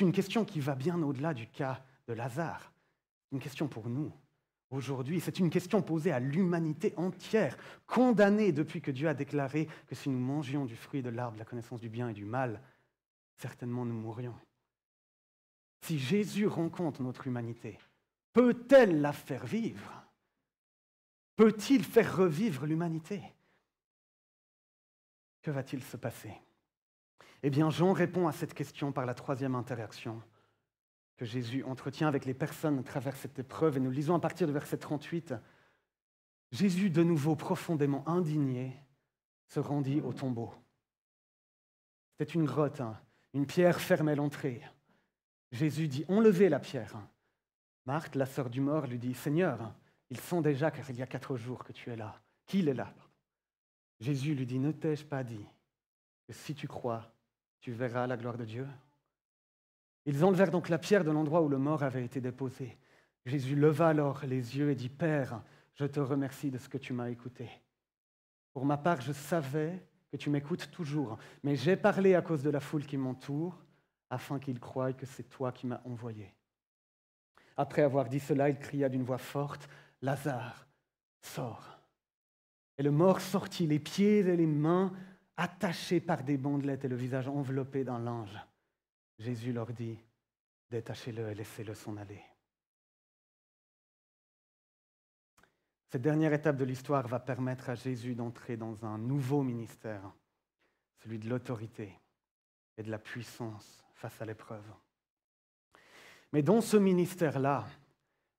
une 0.00 0.12
question 0.12 0.44
qui 0.44 0.60
va 0.60 0.74
bien 0.74 1.00
au-delà 1.02 1.32
du 1.32 1.46
cas 1.46 1.84
de 2.08 2.12
Lazare. 2.12 2.72
Une 3.32 3.38
question 3.38 3.68
pour 3.68 3.88
nous. 3.88 4.12
Aujourd'hui, 4.70 5.20
c'est 5.20 5.38
une 5.38 5.50
question 5.50 5.82
posée 5.82 6.12
à 6.12 6.20
l'humanité 6.20 6.94
entière, 6.96 7.56
condamnée 7.86 8.52
depuis 8.52 8.80
que 8.80 8.90
Dieu 8.90 9.08
a 9.08 9.14
déclaré 9.14 9.68
que 9.88 9.94
si 9.94 10.08
nous 10.08 10.18
mangions 10.18 10.64
du 10.64 10.76
fruit 10.76 11.02
de 11.02 11.08
l'arbre 11.08 11.34
de 11.34 11.38
la 11.40 11.44
connaissance 11.44 11.80
du 11.80 11.88
bien 11.88 12.08
et 12.08 12.14
du 12.14 12.24
mal, 12.24 12.60
certainement 13.36 13.84
nous 13.84 13.94
mourrions. 13.94 14.34
Si 15.82 15.98
Jésus 15.98 16.46
rencontre 16.46 17.02
notre 17.02 17.26
humanité, 17.26 17.78
peut-elle 18.32 19.00
la 19.00 19.12
faire 19.12 19.46
vivre? 19.46 20.04
Peut-il 21.36 21.84
faire 21.84 22.16
revivre 22.16 22.66
l'humanité? 22.66 23.22
Que 25.42 25.50
va-t-il 25.50 25.82
se 25.82 25.96
passer? 25.96 26.34
Eh 27.42 27.50
bien, 27.50 27.70
Jean 27.70 27.92
répond 27.92 28.28
à 28.28 28.32
cette 28.32 28.54
question 28.54 28.92
par 28.92 29.06
la 29.06 29.14
troisième 29.14 29.54
interaction 29.54 30.22
que 31.16 31.24
Jésus 31.24 31.64
entretient 31.64 32.08
avec 32.08 32.24
les 32.24 32.34
personnes 32.34 32.78
à 32.78 32.82
travers 32.82 33.16
cette 33.16 33.38
épreuve. 33.38 33.76
Et 33.76 33.80
nous 33.80 33.90
lisons 33.90 34.14
à 34.14 34.20
partir 34.20 34.46
du 34.46 34.52
verset 34.52 34.78
38. 34.78 35.34
Jésus, 36.50 36.90
de 36.90 37.02
nouveau 37.02 37.36
profondément 37.36 38.06
indigné, 38.08 38.76
se 39.46 39.60
rendit 39.60 40.00
au 40.00 40.12
tombeau. 40.12 40.52
C'était 42.18 42.32
une 42.32 42.44
grotte, 42.44 42.80
hein. 42.80 42.98
une 43.34 43.46
pierre 43.46 43.80
fermait 43.80 44.16
l'entrée. 44.16 44.62
Jésus 45.52 45.88
dit, 45.88 46.04
enlevez 46.08 46.48
la 46.48 46.60
pierre. 46.60 46.96
Marthe, 47.90 48.14
la 48.14 48.24
sœur 48.24 48.48
du 48.48 48.60
mort, 48.60 48.86
lui 48.86 49.00
dit, 49.00 49.14
Seigneur, 49.14 49.74
ils 50.10 50.20
sont 50.20 50.40
déjà 50.40 50.70
car 50.70 50.88
il 50.90 50.96
y 50.96 51.02
a 51.02 51.08
quatre 51.08 51.36
jours 51.36 51.64
que 51.64 51.72
tu 51.72 51.90
es 51.90 51.96
là, 51.96 52.20
qu'il 52.46 52.68
est 52.68 52.74
là? 52.74 52.94
Jésus 53.98 54.32
lui 54.32 54.46
dit, 54.46 54.60
ne 54.60 54.70
t'ai-je 54.70 55.04
pas 55.04 55.24
dit 55.24 55.44
que 56.24 56.32
si 56.32 56.54
tu 56.54 56.68
crois, 56.68 57.12
tu 57.58 57.72
verras 57.72 58.06
la 58.06 58.16
gloire 58.16 58.38
de 58.38 58.44
Dieu? 58.44 58.64
Ils 60.06 60.24
enlevèrent 60.24 60.52
donc 60.52 60.68
la 60.68 60.78
pierre 60.78 61.02
de 61.02 61.10
l'endroit 61.10 61.42
où 61.42 61.48
le 61.48 61.58
mort 61.58 61.82
avait 61.82 62.04
été 62.04 62.20
déposé. 62.20 62.78
Jésus 63.26 63.56
leva 63.56 63.88
alors 63.88 64.24
les 64.24 64.56
yeux 64.56 64.70
et 64.70 64.76
dit, 64.76 64.88
Père, 64.88 65.42
je 65.74 65.84
te 65.84 65.98
remercie 65.98 66.52
de 66.52 66.58
ce 66.58 66.68
que 66.68 66.78
tu 66.78 66.92
m'as 66.92 67.10
écouté. 67.10 67.50
Pour 68.52 68.64
ma 68.66 68.78
part, 68.78 69.00
je 69.00 69.12
savais 69.12 69.84
que 70.12 70.16
tu 70.16 70.30
m'écoutes 70.30 70.70
toujours, 70.70 71.18
mais 71.42 71.56
j'ai 71.56 71.74
parlé 71.74 72.14
à 72.14 72.22
cause 72.22 72.44
de 72.44 72.50
la 72.50 72.60
foule 72.60 72.86
qui 72.86 72.96
m'entoure 72.96 73.58
afin 74.10 74.38
qu'il 74.38 74.60
croie 74.60 74.92
que 74.92 75.06
c'est 75.06 75.28
toi 75.28 75.50
qui 75.50 75.66
m'as 75.66 75.82
envoyé. 75.84 76.32
Après 77.60 77.82
avoir 77.82 78.08
dit 78.08 78.20
cela, 78.20 78.48
il 78.48 78.58
cria 78.58 78.88
d'une 78.88 79.02
voix 79.02 79.18
forte, 79.18 79.68
Lazare, 80.00 80.66
sors. 81.20 81.78
Et 82.78 82.82
le 82.82 82.90
mort 82.90 83.20
sortit, 83.20 83.66
les 83.66 83.78
pieds 83.78 84.20
et 84.20 84.34
les 84.34 84.46
mains 84.46 84.94
attachés 85.36 86.00
par 86.00 86.24
des 86.24 86.38
bandelettes 86.38 86.86
et 86.86 86.88
le 86.88 86.96
visage 86.96 87.28
enveloppé 87.28 87.84
d'un 87.84 87.98
linge. 87.98 88.34
Jésus 89.18 89.52
leur 89.52 89.74
dit, 89.74 89.98
détachez-le 90.70 91.28
et 91.28 91.34
laissez-le 91.34 91.74
s'en 91.74 91.98
aller. 91.98 92.22
Cette 95.92 96.00
dernière 96.00 96.32
étape 96.32 96.56
de 96.56 96.64
l'histoire 96.64 97.08
va 97.08 97.20
permettre 97.20 97.68
à 97.68 97.74
Jésus 97.74 98.14
d'entrer 98.14 98.56
dans 98.56 98.86
un 98.86 98.96
nouveau 98.96 99.42
ministère, 99.42 100.14
celui 101.02 101.18
de 101.18 101.28
l'autorité 101.28 101.92
et 102.78 102.82
de 102.82 102.90
la 102.90 102.98
puissance 102.98 103.84
face 103.92 104.22
à 104.22 104.24
l'épreuve. 104.24 104.64
Mais 106.32 106.42
dans 106.42 106.60
ce 106.60 106.76
ministère-là, 106.76 107.66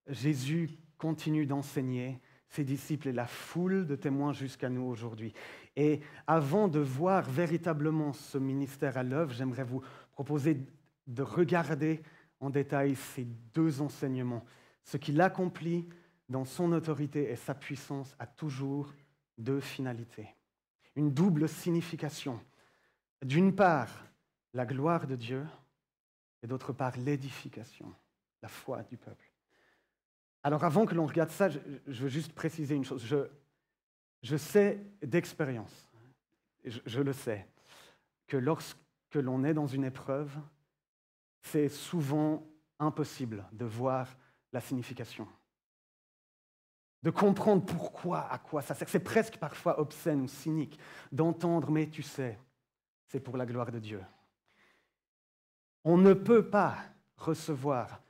Jésus 0.08 0.70
continue 0.98 1.46
d'enseigner 1.46 2.20
ses 2.48 2.64
disciples 2.64 3.08
et 3.08 3.14
la 3.14 3.28
foule 3.28 3.86
de 3.86 3.96
témoins 3.96 4.34
jusqu'à 4.34 4.70
nous 4.70 4.84
aujourd'hui. 4.84 5.34
Et 5.76 6.02
avant 6.28 6.68
de 6.68 6.80
voir 6.80 7.30
véritablement 7.30 8.14
ce 8.14 8.38
ministère 8.38 8.98
à 8.98 9.04
l'œuvre, 9.04 9.34
j'aimerais 9.34 9.64
vous 9.64 9.82
proposer 10.12 10.60
de 11.08 11.24
regarder 11.24 12.02
en 12.40 12.50
détail 12.50 12.96
ces 12.96 13.26
deux 13.54 13.82
enseignements. 13.82 14.46
Ce 14.84 14.98
qu'il 14.98 15.22
accomplit 15.22 15.88
dans 16.28 16.46
son 16.46 16.72
autorité 16.74 17.32
et 17.32 17.36
sa 17.36 17.54
puissance 17.54 18.16
a 18.20 18.28
toujours 18.28 18.94
deux 19.38 19.62
finalités. 19.62 20.28
Une 20.96 21.12
double 21.12 21.48
signification. 21.48 22.40
D'une 23.24 23.56
part, 23.56 24.06
la 24.54 24.66
gloire 24.66 25.08
de 25.08 25.16
Dieu 25.16 25.46
et 26.44 26.48
d'autre 26.48 26.74
part 26.74 26.98
l'édification, 26.98 27.94
la 28.42 28.48
foi 28.48 28.84
du 28.84 28.98
peuple. 28.98 29.32
Alors 30.44 30.64
avant 30.64 30.86
que 30.86 30.96
l'on 30.96 31.06
regarde 31.06 31.30
ça, 31.30 31.50
je, 31.50 31.60
veux 31.86 32.10
juste 32.10 32.34
préciser 32.34 32.76
une 32.76 32.86
chose. 32.86 33.06
Je, 34.24 34.38
sais 34.38 34.80
d'expérience, 35.04 35.88
je, 36.66 36.80
je 36.86 37.02
le 37.02 37.14
sais, 37.14 37.48
que 38.28 38.38
lorsque 38.38 38.78
l'on 39.14 39.44
est 39.44 39.54
dans 39.54 39.68
une 39.68 39.84
épreuve, 39.84 40.32
c'est 41.42 41.70
souvent 41.70 42.48
impossible 42.80 43.46
de 43.52 43.66
voir 43.66 44.08
la 44.52 44.62
signification, 44.62 45.28
de 47.04 47.10
comprendre 47.10 47.66
pourquoi, 47.66 48.32
à 48.32 48.38
quoi 48.38 48.62
ça 48.62 48.76
sert. 48.76 48.90
C'est 48.90 49.00
presque 49.00 49.38
parfois 49.38 49.80
obscène 49.80 50.22
ou 50.22 50.28
cynique 50.28 50.80
d'entendre, 51.12 51.72
mais 51.72 51.90
tu 51.90 52.04
sais, 52.04 52.40
c'est 53.08 53.20
pour 53.20 53.38
la 53.38 53.46
gloire 53.46 53.72
de 53.72 53.80
Dieu. 53.80 54.02
On 55.84 55.98
ne 55.98 56.14
peut 56.14 56.48
pas 56.48 56.78
recevoir 57.18 58.02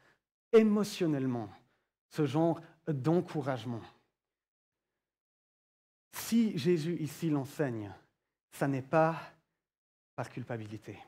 émotionnellement 0.51 1.49
ce 2.09 2.25
genre 2.25 2.61
d'encouragement. 2.87 3.81
Si 6.11 6.57
Jésus 6.57 6.97
ici 6.99 7.29
l'enseigne, 7.29 7.91
ça 8.51 8.67
n'est 8.67 8.81
pas 8.81 9.19
par 10.15 10.29
culpabilité. 10.29 10.99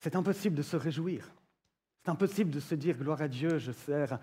C'est 0.00 0.16
impossible 0.16 0.56
de 0.56 0.62
se 0.62 0.76
réjouir 0.76 1.30
C'est 2.02 2.10
impossible 2.10 2.50
de 2.50 2.60
se 2.60 2.74
dire 2.74 2.96
gloire 2.96 3.20
à 3.20 3.28
Dieu, 3.28 3.58
je 3.58 3.72
sers 3.72 4.18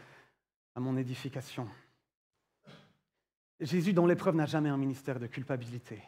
à 0.76 0.80
mon 0.80 0.98
édification. 0.98 1.68
Jésus, 3.60 3.94
dans 3.94 4.06
l'épreuve, 4.06 4.36
n'a 4.36 4.46
jamais 4.46 4.70
un 4.70 4.78
ministère 4.78 5.20
de 5.20 5.28
culpabilité. 5.28 6.02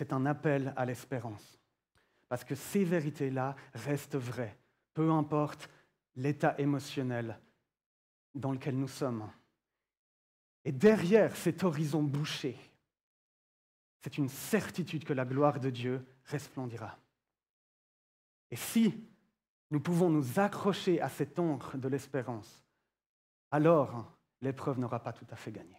C'est 0.00 0.14
un 0.14 0.24
appel 0.24 0.72
à 0.76 0.86
l'espérance. 0.86 1.60
Parce 2.26 2.42
que 2.42 2.54
ces 2.54 2.84
vérités-là 2.84 3.54
restent 3.74 4.16
vraies, 4.16 4.56
peu 4.94 5.10
importe 5.10 5.68
l'état 6.16 6.58
émotionnel 6.58 7.38
dans 8.34 8.50
lequel 8.50 8.78
nous 8.78 8.88
sommes. 8.88 9.30
Et 10.64 10.72
derrière 10.72 11.36
cet 11.36 11.64
horizon 11.64 12.02
bouché, 12.02 12.56
c'est 14.00 14.16
une 14.16 14.30
certitude 14.30 15.04
que 15.04 15.12
la 15.12 15.26
gloire 15.26 15.60
de 15.60 15.68
Dieu 15.68 16.02
resplendira. 16.24 16.96
Et 18.50 18.56
si 18.56 19.06
nous 19.70 19.80
pouvons 19.80 20.08
nous 20.08 20.40
accrocher 20.40 20.98
à 21.02 21.10
cette 21.10 21.38
encre 21.38 21.76
de 21.76 21.88
l'espérance, 21.88 22.64
alors 23.50 24.16
l'épreuve 24.40 24.78
n'aura 24.78 25.02
pas 25.02 25.12
tout 25.12 25.26
à 25.30 25.36
fait 25.36 25.52
gagné. 25.52 25.76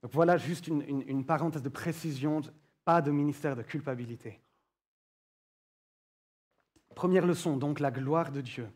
Donc 0.00 0.12
voilà 0.12 0.36
juste 0.36 0.68
une, 0.68 0.82
une 1.08 1.26
parenthèse 1.26 1.62
de 1.62 1.68
précision, 1.68 2.40
pas 2.86 3.02
de 3.02 3.10
ministère 3.10 3.56
de 3.56 3.62
culpabilité. 3.62 4.40
Première 6.94 7.26
leçon, 7.26 7.56
donc 7.56 7.80
la 7.80 7.90
gloire 7.90 8.30
de 8.30 8.40
Dieu. 8.40 8.70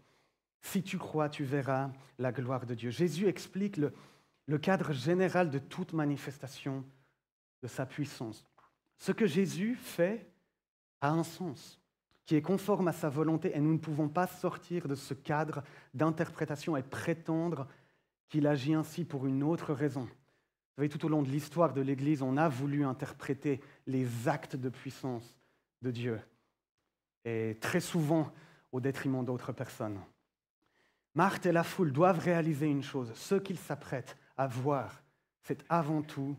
Si 0.62 0.82
tu 0.82 0.98
crois, 0.98 1.28
tu 1.28 1.44
verras 1.44 1.92
la 2.18 2.32
gloire 2.32 2.66
de 2.66 2.74
Dieu. 2.74 2.90
Jésus 2.90 3.28
explique 3.28 3.76
le, 3.76 4.58
cadre 4.58 4.92
général 4.92 5.48
de 5.48 5.60
toute 5.60 5.92
manifestation 5.92 6.84
de 7.62 7.68
sa 7.68 7.86
puissance. 7.86 8.44
Ce 8.98 9.12
que 9.12 9.26
Jésus 9.26 9.76
fait 9.76 10.28
a 11.00 11.10
un 11.10 11.22
sens 11.22 11.80
qui 12.26 12.34
est 12.34 12.42
conforme 12.42 12.88
à 12.88 12.92
sa 12.92 13.08
volonté 13.08 13.56
et 13.56 13.60
nous 13.60 13.74
ne 13.74 13.78
pouvons 13.78 14.08
pas 14.08 14.26
sortir 14.26 14.88
de 14.88 14.96
ce 14.96 15.14
cadre 15.14 15.62
d'interprétation 15.94 16.76
et 16.76 16.82
prétendre 16.82 17.68
qu'il 18.28 18.48
agit 18.48 18.74
ainsi 18.74 19.04
pour 19.04 19.28
une 19.28 19.44
autre 19.44 19.72
raison. 19.72 20.08
Vous 20.70 20.83
savez, 20.83 20.88
tout 20.88 21.04
au 21.04 21.09
long 21.09 21.22
de 21.22 21.28
l'histoire 21.28 21.72
de 21.72 21.80
l'Église, 21.80 22.22
on 22.22 22.37
a 22.37 22.48
voulu 22.48 22.85
interpréter 22.85 23.61
les 23.87 24.28
actes 24.28 24.56
de 24.56 24.68
puissance 24.68 25.37
de 25.83 25.90
Dieu, 25.90 26.20
et 27.24 27.56
très 27.61 27.80
souvent 27.80 28.33
au 28.72 28.80
détriment 28.80 29.24
d'autres 29.24 29.52
personnes. 29.52 30.00
Marthe 31.14 31.46
et 31.46 31.52
la 31.52 31.64
foule 31.64 31.92
doivent 31.92 32.20
réaliser 32.20 32.66
une 32.66 32.83
chose, 32.83 33.12
ce 33.14 33.35
qu'ils 33.35 33.59
s'apprêtent 33.59 34.16
à 34.37 34.46
voir, 34.46 35.02
c'est 35.42 35.64
avant 35.68 36.02
tout 36.02 36.37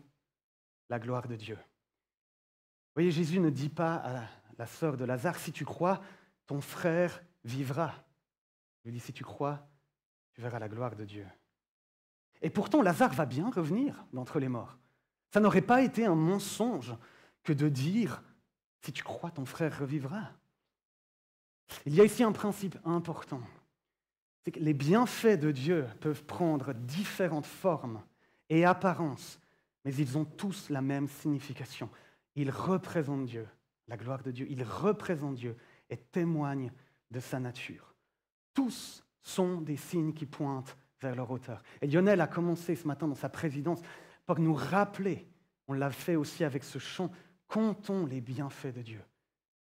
la 0.88 0.98
gloire 0.98 1.28
de 1.28 1.36
Dieu. 1.36 1.56
Vous 1.56 2.94
voyez, 2.96 3.10
Jésus 3.10 3.40
ne 3.40 3.50
dit 3.50 3.68
pas 3.68 3.96
à 3.96 4.28
la 4.58 4.66
sœur 4.66 4.96
de 4.96 5.04
Lazare, 5.04 5.38
si 5.38 5.52
tu 5.52 5.64
crois, 5.64 6.02
ton 6.46 6.60
frère 6.60 7.22
vivra. 7.44 7.94
Il 8.84 8.90
lui 8.90 8.98
dit, 8.98 9.04
si 9.04 9.12
tu 9.12 9.24
crois, 9.24 9.66
tu 10.32 10.40
verras 10.40 10.58
la 10.58 10.68
gloire 10.68 10.96
de 10.96 11.04
Dieu. 11.04 11.26
Et 12.42 12.50
pourtant, 12.50 12.82
Lazare 12.82 13.14
va 13.14 13.26
bien 13.26 13.50
revenir 13.50 14.04
d'entre 14.12 14.38
les 14.38 14.48
morts. 14.48 14.78
Ça 15.30 15.40
n'aurait 15.40 15.62
pas 15.62 15.82
été 15.82 16.04
un 16.04 16.14
mensonge 16.14 16.94
que 17.42 17.52
de 17.52 17.68
dire, 17.68 18.22
si 18.82 18.92
tu 18.92 19.02
crois, 19.02 19.30
ton 19.30 19.46
frère 19.46 19.78
revivra. 19.78 20.30
Il 21.86 21.94
y 21.94 22.00
a 22.00 22.04
ici 22.04 22.22
un 22.22 22.32
principe 22.32 22.76
important 22.84 23.40
c'est 24.44 24.50
que 24.50 24.60
les 24.60 24.74
bienfaits 24.74 25.38
de 25.38 25.50
Dieu 25.50 25.86
peuvent 26.00 26.24
prendre 26.24 26.72
différentes 26.74 27.46
formes 27.46 28.02
et 28.48 28.64
apparences, 28.64 29.40
mais 29.84 29.94
ils 29.94 30.18
ont 30.18 30.24
tous 30.24 30.68
la 30.68 30.82
même 30.82 31.08
signification. 31.08 31.88
Ils 32.34 32.50
représentent 32.50 33.26
Dieu, 33.26 33.46
la 33.88 33.96
gloire 33.96 34.22
de 34.22 34.30
Dieu, 34.30 34.46
ils 34.50 34.64
représentent 34.64 35.36
Dieu 35.36 35.56
et 35.90 35.96
témoignent 35.96 36.72
de 37.10 37.20
sa 37.20 37.38
nature. 37.38 37.94
Tous 38.52 39.04
sont 39.20 39.60
des 39.60 39.76
signes 39.76 40.12
qui 40.12 40.26
pointent 40.26 40.76
vers 41.02 41.14
leur 41.14 41.30
auteur. 41.30 41.62
Et 41.80 41.86
Lionel 41.86 42.20
a 42.20 42.26
commencé 42.26 42.74
ce 42.74 42.86
matin 42.86 43.08
dans 43.08 43.14
sa 43.14 43.28
présidence 43.28 43.80
par 44.24 44.38
nous 44.38 44.54
rappeler, 44.54 45.26
on 45.68 45.74
l'a 45.74 45.90
fait 45.90 46.16
aussi 46.16 46.44
avec 46.44 46.64
ce 46.64 46.78
chant, 46.78 47.10
comptons 47.48 48.06
les 48.06 48.20
bienfaits 48.20 48.74
de 48.74 48.82
Dieu. 48.82 49.02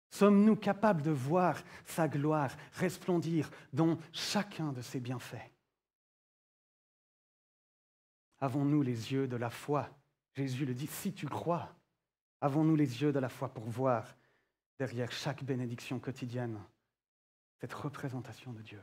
Sommes-nous 0.10 0.56
capables 0.56 1.02
de 1.02 1.12
voir 1.12 1.62
sa 1.86 2.08
gloire 2.08 2.56
resplendir 2.74 3.50
dans 3.74 3.98
chacun 4.14 4.72
de 4.72 4.82
ses 4.82 5.00
bienfaits? 5.00 5.52
Avons-nous 8.40 8.82
les 8.82 9.12
yeux 9.12 9.28
de 9.28 9.36
la 9.36 9.50
foi? 9.50 9.90
Jésus 10.36 10.66
le 10.66 10.74
dit, 10.74 10.88
si 10.88 11.14
tu 11.14 11.28
crois, 11.28 11.76
avons-nous 12.40 12.76
les 12.76 13.02
yeux 13.02 13.12
de 13.12 13.20
la 13.20 13.30
foi 13.30 13.50
pour 13.50 13.66
voir 13.66 14.16
derrière 14.80 15.12
chaque 15.12 15.44
bénédiction 15.44 16.00
quotidienne 16.00 16.60
cette 17.60 17.74
représentation 17.74 18.54
de 18.54 18.62
Dieu? 18.62 18.82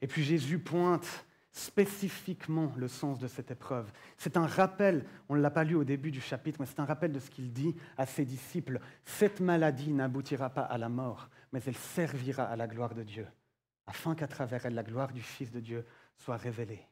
Et 0.00 0.06
puis 0.06 0.22
Jésus 0.22 0.58
pointe 0.58 1.26
spécifiquement 1.50 2.72
le 2.76 2.88
sens 2.88 3.18
de 3.18 3.26
cette 3.26 3.50
épreuve. 3.50 3.90
C'est 4.16 4.36
un 4.36 4.46
rappel, 4.46 5.04
on 5.28 5.34
ne 5.34 5.40
l'a 5.40 5.50
pas 5.50 5.64
lu 5.64 5.74
au 5.74 5.84
début 5.84 6.10
du 6.10 6.20
chapitre, 6.20 6.58
mais 6.60 6.66
c'est 6.66 6.80
un 6.80 6.84
rappel 6.84 7.12
de 7.12 7.18
ce 7.18 7.30
qu'il 7.30 7.52
dit 7.52 7.74
à 7.96 8.06
ses 8.06 8.24
disciples. 8.24 8.80
Cette 9.04 9.40
maladie 9.40 9.92
n'aboutira 9.92 10.50
pas 10.50 10.62
à 10.62 10.78
la 10.78 10.88
mort, 10.88 11.28
mais 11.52 11.60
elle 11.66 11.76
servira 11.76 12.44
à 12.44 12.54
la 12.54 12.68
gloire 12.68 12.94
de 12.94 13.02
Dieu, 13.02 13.26
afin 13.86 14.14
qu'à 14.14 14.28
travers 14.28 14.66
elle, 14.66 14.74
la 14.74 14.84
gloire 14.84 15.12
du 15.12 15.22
Fils 15.22 15.50
de 15.50 15.60
Dieu 15.60 15.84
soit 16.16 16.36
révélée. 16.36 16.86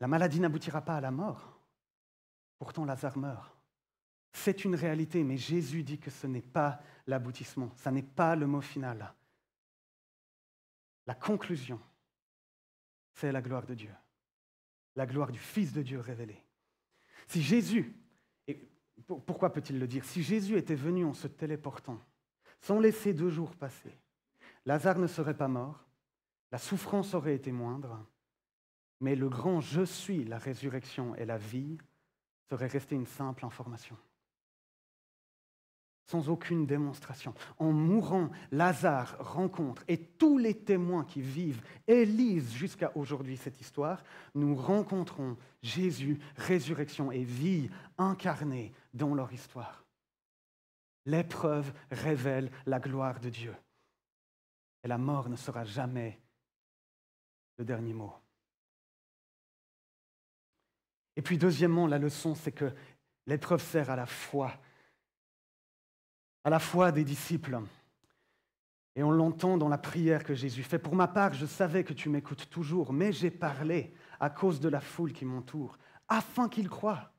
La 0.00 0.06
maladie 0.06 0.40
n'aboutira 0.40 0.82
pas 0.82 0.96
à 0.96 1.00
la 1.00 1.10
mort. 1.10 1.58
Pourtant, 2.58 2.84
Lazare 2.84 3.18
meurt. 3.18 3.56
C'est 4.32 4.64
une 4.64 4.74
réalité, 4.74 5.24
mais 5.24 5.36
Jésus 5.36 5.82
dit 5.82 5.98
que 5.98 6.10
ce 6.10 6.26
n'est 6.26 6.40
pas 6.40 6.80
l'aboutissement, 7.06 7.70
ce 7.76 7.88
n'est 7.90 8.02
pas 8.02 8.36
le 8.36 8.46
mot 8.46 8.60
final. 8.60 9.12
La 11.06 11.14
conclusion, 11.14 11.80
c'est 13.14 13.32
la 13.32 13.42
gloire 13.42 13.66
de 13.66 13.74
Dieu, 13.74 13.94
la 14.96 15.06
gloire 15.06 15.30
du 15.30 15.38
Fils 15.38 15.72
de 15.72 15.82
Dieu 15.82 16.00
révélé. 16.00 16.42
Si 17.26 17.42
Jésus, 17.42 17.94
et 18.46 18.68
pourquoi 19.06 19.52
peut-il 19.52 19.78
le 19.78 19.86
dire 19.86 20.04
Si 20.04 20.22
Jésus 20.22 20.56
était 20.56 20.74
venu 20.74 21.04
en 21.04 21.14
se 21.14 21.28
téléportant, 21.28 22.00
sans 22.60 22.78
laisser 22.78 23.12
deux 23.12 23.30
jours 23.30 23.56
passer, 23.56 23.96
Lazare 24.64 24.98
ne 24.98 25.06
serait 25.06 25.36
pas 25.36 25.48
mort, 25.48 25.84
la 26.50 26.58
souffrance 26.58 27.14
aurait 27.14 27.34
été 27.34 27.50
moindre, 27.52 28.06
mais 29.00 29.16
le 29.16 29.28
grand 29.28 29.60
Je 29.60 29.82
suis, 29.82 30.24
la 30.24 30.38
résurrection 30.38 31.14
et 31.16 31.24
la 31.24 31.38
vie 31.38 31.78
serait 32.48 32.66
resté 32.66 32.94
une 32.94 33.06
simple 33.06 33.44
information 33.44 33.96
sans 36.06 36.28
aucune 36.28 36.66
démonstration. 36.66 37.34
En 37.58 37.72
mourant, 37.72 38.30
Lazare 38.50 39.16
rencontre, 39.20 39.84
et 39.88 39.98
tous 39.98 40.38
les 40.38 40.54
témoins 40.54 41.04
qui 41.04 41.20
vivent 41.20 41.62
et 41.86 42.04
lisent 42.04 42.52
jusqu'à 42.52 42.92
aujourd'hui 42.96 43.36
cette 43.36 43.60
histoire, 43.60 44.02
nous 44.34 44.54
rencontrons 44.54 45.36
Jésus, 45.62 46.18
résurrection 46.36 47.12
et 47.12 47.24
vie 47.24 47.70
incarnée 47.98 48.72
dans 48.94 49.14
leur 49.14 49.32
histoire. 49.32 49.84
L'épreuve 51.06 51.72
révèle 51.90 52.50
la 52.66 52.78
gloire 52.78 53.20
de 53.20 53.28
Dieu. 53.28 53.54
Et 54.84 54.88
la 54.88 54.98
mort 54.98 55.28
ne 55.28 55.36
sera 55.36 55.64
jamais 55.64 56.20
le 57.58 57.64
dernier 57.64 57.92
mot. 57.92 58.12
Et 61.16 61.22
puis 61.22 61.38
deuxièmement, 61.38 61.86
la 61.86 61.98
leçon, 61.98 62.34
c'est 62.34 62.52
que 62.52 62.72
l'épreuve 63.26 63.62
sert 63.62 63.90
à 63.90 63.96
la 63.96 64.06
foi 64.06 64.52
à 66.44 66.50
la 66.50 66.58
foi 66.58 66.92
des 66.92 67.04
disciples. 67.04 67.60
Et 68.94 69.02
on 69.02 69.10
l'entend 69.10 69.56
dans 69.56 69.68
la 69.68 69.78
prière 69.78 70.24
que 70.24 70.34
Jésus 70.34 70.62
fait. 70.62 70.78
Pour 70.78 70.94
ma 70.94 71.08
part, 71.08 71.32
je 71.32 71.46
savais 71.46 71.84
que 71.84 71.94
tu 71.94 72.08
m'écoutes 72.08 72.50
toujours, 72.50 72.92
mais 72.92 73.12
j'ai 73.12 73.30
parlé 73.30 73.94
à 74.20 74.28
cause 74.28 74.60
de 74.60 74.68
la 74.68 74.80
foule 74.80 75.12
qui 75.12 75.24
m'entoure, 75.24 75.78
afin 76.08 76.48
qu'ils 76.48 76.68
croient 76.68 77.10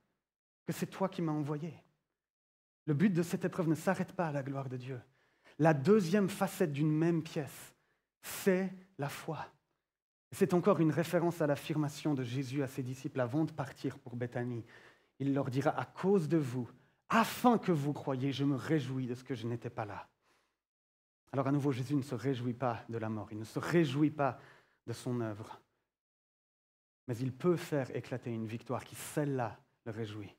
que 0.65 0.73
c'est 0.73 0.87
toi 0.87 1.09
qui 1.09 1.21
m'as 1.21 1.31
envoyé. 1.31 1.73
Le 2.85 2.93
but 2.93 3.09
de 3.09 3.23
cette 3.23 3.45
épreuve 3.45 3.69
ne 3.69 3.75
s'arrête 3.75 4.13
pas 4.13 4.27
à 4.27 4.31
la 4.31 4.43
gloire 4.43 4.69
de 4.69 4.77
Dieu. 4.77 5.01
La 5.59 5.73
deuxième 5.73 6.29
facette 6.29 6.73
d'une 6.73 6.91
même 6.91 7.23
pièce, 7.23 7.73
c'est 8.21 8.73
la 8.97 9.09
foi. 9.09 9.45
C'est 10.31 10.53
encore 10.53 10.79
une 10.79 10.91
référence 10.91 11.41
à 11.41 11.47
l'affirmation 11.47 12.13
de 12.13 12.23
Jésus 12.23 12.63
à 12.63 12.67
ses 12.67 12.83
disciples 12.83 13.19
avant 13.19 13.45
de 13.45 13.51
partir 13.51 13.99
pour 13.99 14.15
Béthanie. 14.15 14.65
Il 15.19 15.33
leur 15.33 15.49
dira, 15.49 15.69
à 15.79 15.85
cause 15.85 16.27
de 16.27 16.37
vous, 16.37 16.67
afin 17.13 17.59
que 17.59 17.71
vous 17.71 17.93
croyiez, 17.93 18.31
je 18.31 18.43
me 18.43 18.55
réjouis 18.55 19.05
de 19.05 19.13
ce 19.13 19.23
que 19.23 19.35
je 19.35 19.45
n'étais 19.45 19.69
pas 19.69 19.85
là. 19.85 20.07
Alors 21.31 21.47
à 21.47 21.51
nouveau, 21.51 21.71
Jésus 21.71 21.95
ne 21.95 22.01
se 22.01 22.15
réjouit 22.15 22.53
pas 22.55 22.83
de 22.89 22.97
la 22.97 23.07
mort, 23.07 23.27
il 23.31 23.37
ne 23.37 23.43
se 23.43 23.59
réjouit 23.59 24.09
pas 24.09 24.39
de 24.87 24.93
son 24.93 25.21
œuvre, 25.21 25.61
mais 27.07 27.15
il 27.17 27.31
peut 27.31 27.55
faire 27.55 27.95
éclater 27.95 28.31
une 28.31 28.47
victoire 28.47 28.83
qui, 28.83 28.95
celle-là, 28.95 29.59
le 29.85 29.91
réjouit, 29.91 30.35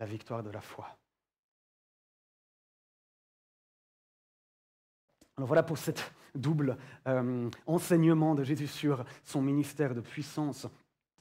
la 0.00 0.06
victoire 0.06 0.42
de 0.42 0.50
la 0.50 0.60
foi. 0.60 0.96
Alors 5.36 5.46
voilà 5.46 5.62
pour 5.62 5.78
cet 5.78 6.12
double 6.34 6.76
euh, 7.06 7.48
enseignement 7.66 8.34
de 8.34 8.42
Jésus 8.42 8.66
sur 8.66 9.04
son 9.24 9.40
ministère 9.40 9.94
de 9.94 10.00
puissance. 10.00 10.66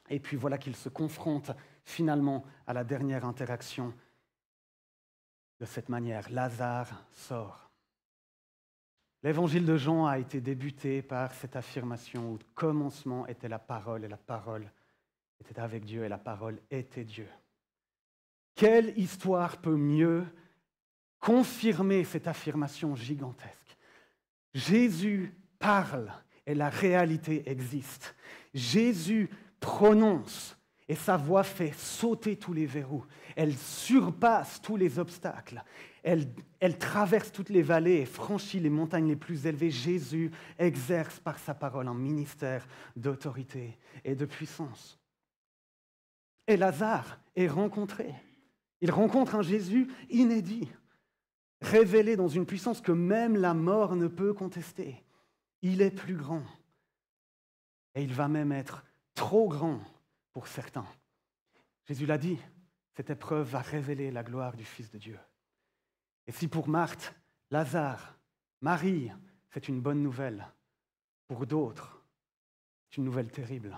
Et 0.10 0.20
puis 0.20 0.38
voilà 0.38 0.58
qu'il 0.58 0.76
se 0.76 0.89
confronte 0.89 1.52
finalement 1.86 2.44
à 2.67 2.74
la 2.74 2.84
dernière 2.84 3.26
interaction 3.26 3.94
de 5.62 5.65
cette 5.67 5.89
manière. 5.89 6.30
Lazare 6.32 7.06
sort. 7.12 7.69
L'évangile 9.21 9.63
de 9.63 9.78
Jean 9.78 10.08
a 10.08 10.17
été 10.17 10.41
débuté 10.41 11.04
par 11.04 11.32
cette 11.36 11.56
affirmation 11.56 12.32
où 12.32 12.38
le 12.39 12.45
commencement 12.56 13.28
était 13.28 13.47
la 13.47 13.60
parole 13.60 14.04
et 14.04 14.08
la 14.08 14.17
parole 14.17 14.69
était 15.39 15.60
avec 15.60 15.86
Dieu 15.86 16.04
et 16.04 16.10
la 16.10 16.17
parole 16.17 16.60
était 16.71 17.04
Dieu. 17.04 17.28
Quelle 18.56 18.97
histoire 18.97 19.58
peut 19.58 19.76
mieux 19.76 20.26
confirmer 21.19 22.04
cette 22.06 22.28
affirmation 22.28 22.95
gigantesque? 22.95 23.78
Jésus 24.56 25.32
parle 25.60 26.12
et 26.47 26.56
la 26.56 26.69
réalité 26.69 27.47
existe. 27.47 28.15
Jésus 28.56 29.30
prononce 29.60 30.58
et 30.88 30.96
sa 30.96 31.17
voix 31.17 31.44
fait 31.44 31.74
sauter 31.74 32.36
tous 32.36 32.54
les 32.54 32.65
verrous. 32.65 33.06
Elle 33.36 33.56
surpasse 33.56 34.62
tous 34.62 34.76
les 34.76 35.00
obstacles. 35.00 35.63
Elle, 36.04 36.28
traverse 36.80 37.32
toutes 37.32 37.50
les 37.50 37.62
vallées 37.62 38.02
et 38.02 38.06
franchit 38.06 38.60
les 38.60 38.70
montagnes 38.70 39.08
les 39.08 39.15
plus 39.15 39.46
élevées. 39.46 39.70
Jésus 39.70 40.32
exerce 40.58 41.20
par 41.20 41.38
sa 41.39 41.54
parole 41.54 41.88
un 41.88 41.94
ministère 41.94 42.67
d'autorité 42.96 43.78
et 44.04 44.15
de 44.15 44.26
puissance. 44.26 45.00
Et 46.48 46.58
Lazare 46.58 47.20
est 47.36 47.48
rencontré. 47.48 48.13
Il 48.82 48.91
rencontre 48.91 49.36
un 49.36 49.44
Jésus 49.44 49.88
inédit, 50.10 50.67
révélé 51.62 52.15
dans 52.15 52.28
une 52.28 52.48
puissance 52.48 52.82
que 52.82 52.91
même 52.91 53.38
la 53.38 53.54
mort 53.54 53.96
ne 53.96 54.08
peut 54.08 54.34
contester. 54.34 55.04
Il 55.62 55.82
est 55.84 55.91
plus 55.91 56.15
grand. 56.15 56.44
Et 57.94 58.02
il 58.02 58.13
va 58.13 58.28
même 58.28 58.52
être 58.52 58.84
trop 59.13 59.48
grand 59.48 59.82
pour 60.34 60.48
certains. 60.48 60.86
Jésus 61.88 62.06
l'a 62.06 62.17
dit, 62.17 62.38
cette 62.96 63.10
épreuve 63.10 63.50
va 63.50 63.60
révéler 63.60 64.12
la 64.12 64.24
gloire 64.24 64.56
du 64.56 64.65
Fils 64.65 64.91
de 64.91 64.98
Dieu. 64.98 65.17
Et 66.28 66.32
si 66.32 66.48
pour 66.48 66.67
Marthe, 66.67 67.13
Lazare, 67.50 68.17
Marie, 68.62 69.12
c'est 69.50 69.67
une 69.67 69.82
bonne 69.82 70.02
nouvelle, 70.02 70.46
pour 71.28 71.46
d'autres, 71.46 72.02
c'est 72.89 72.98
une 72.98 73.06
nouvelle 73.06 73.32
terrible. 73.32 73.78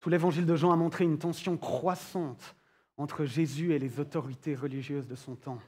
Tout 0.00 0.08
l'évangile 0.08 0.46
de 0.46 0.56
Jean 0.56 0.72
a 0.72 0.76
montré 0.76 1.04
une 1.04 1.18
tension 1.18 1.56
croissante 1.56 2.56
entre 2.96 3.24
Jésus 3.24 3.72
et 3.72 3.78
les 3.78 4.00
autorités 4.00 4.54
religieuses 4.54 5.06
de 5.06 5.14
son 5.14 5.36
temps. 5.36 5.60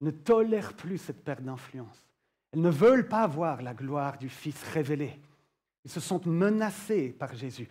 Ils 0.00 0.06
ne 0.06 0.10
tolèrent 0.12 0.74
plus 0.74 0.98
cette 0.98 1.24
perte 1.24 1.42
d'influence. 1.42 2.04
Elles 2.52 2.60
ne 2.60 2.70
veulent 2.70 3.08
pas 3.08 3.26
voir 3.26 3.62
la 3.62 3.74
gloire 3.74 4.16
du 4.18 4.28
Fils 4.28 4.62
révélée. 4.62 5.20
Ils 5.84 5.90
se 5.90 6.00
sentent 6.00 6.26
menacés 6.26 7.10
par 7.10 7.34
Jésus. 7.34 7.68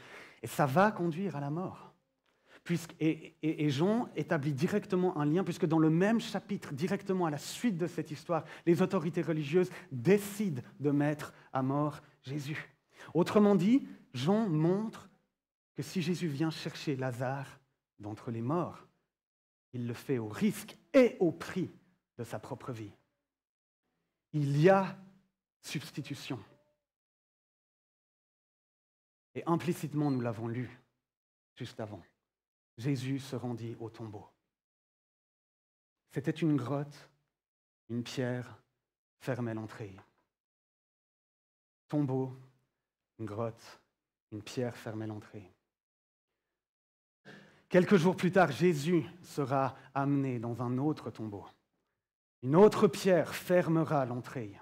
Et 0.48 0.50
ça 0.50 0.66
va 0.66 0.94
conduire 0.94 1.36
à 1.36 1.42
la 1.42 1.50
mort. 1.50 1.94
Puisque, 2.64 2.96
et, 3.02 3.36
et, 3.42 3.70
Jean 3.70 4.08
établit 4.16 4.54
directement 4.54 5.18
un 5.18 5.26
lien, 5.26 5.44
puisque 5.44 5.66
dans 5.66 5.78
le 5.78 5.90
même 5.90 6.22
chapitre, 6.22 6.74
directement 6.74 7.26
à 7.26 7.30
la 7.30 7.38
suite 7.38 7.78
de 7.78 7.86
cette 7.86 8.12
histoire, 8.12 8.46
les 8.66 8.82
autorités 8.82 9.22
religieuses 9.22 9.70
décident 9.92 10.62
de 10.80 10.90
mettre 10.92 11.34
à 11.52 11.62
mort 11.62 12.00
Jésus. 12.24 12.74
Autrement 13.14 13.56
dit, 13.56 13.86
Jean 14.14 14.48
montre 14.48 15.10
que 15.76 15.84
si 15.84 16.02
Jésus 16.02 16.28
vient 16.30 16.50
chercher 16.50 16.96
Lazare 16.96 17.60
d'entre 18.00 18.32
les 18.32 18.42
morts, 18.42 18.88
il 19.74 19.86
le 19.86 19.94
fait 19.94 20.18
au 20.18 20.30
risque 20.30 20.78
et 20.94 21.18
au 21.20 21.34
prix 21.34 21.70
de 22.18 22.24
sa 22.24 22.40
propre 22.40 22.72
vie. 22.72 22.94
Il 24.32 24.62
y 24.62 24.70
a 24.70 24.98
substitution. 25.60 26.40
Et 29.38 29.43
implicitement, 29.45 30.10
nous 30.10 30.19
l'avons 30.19 30.47
lu 30.47 30.67
juste 31.54 31.80
avant. 31.80 32.02
Jésus 32.76 33.19
se 33.19 33.36
rendit 33.36 33.76
au 33.80 33.88
tombeau. 33.88 34.26
C'était 36.10 36.32
une 36.32 36.58
grotte, 36.58 37.08
une 37.88 38.02
pierre 38.02 38.58
fermait 39.19 39.54
l'entrée. 39.54 39.95
Tombeau, 41.88 42.36
une 43.19 43.28
grotte, 43.28 43.80
une 44.32 44.41
pierre 44.41 44.76
fermait 44.76 45.06
l'entrée. 45.06 45.54
Quelques 47.69 47.97
jours 47.97 48.15
plus 48.15 48.32
tard, 48.32 48.52
Jésus 48.52 49.06
sera 49.21 49.78
amené 49.93 50.39
dans 50.39 50.63
un 50.63 50.80
autre 50.80 51.12
tombeau. 51.12 51.45
Une 52.41 52.56
autre 52.56 52.88
pierre 52.88 53.36
fermera 53.36 54.04
l'entrée. 54.08 54.60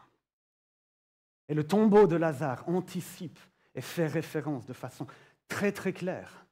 Et 1.48 1.54
le 1.54 1.66
tombeau 1.66 2.08
de 2.08 2.18
Lazare 2.18 2.68
anticipe 2.68 3.40
et 3.76 3.82
fait 3.82 4.08
référence 4.08 4.66
de 4.66 4.74
façon 4.74 5.06
très 5.48 5.72
très 5.72 5.94
claire 5.94 6.48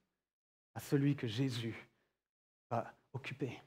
à 0.74 0.80
celui 0.80 1.16
que 1.16 1.26
Jésus 1.26 1.74
va 2.70 2.94
occuper. 3.12 3.60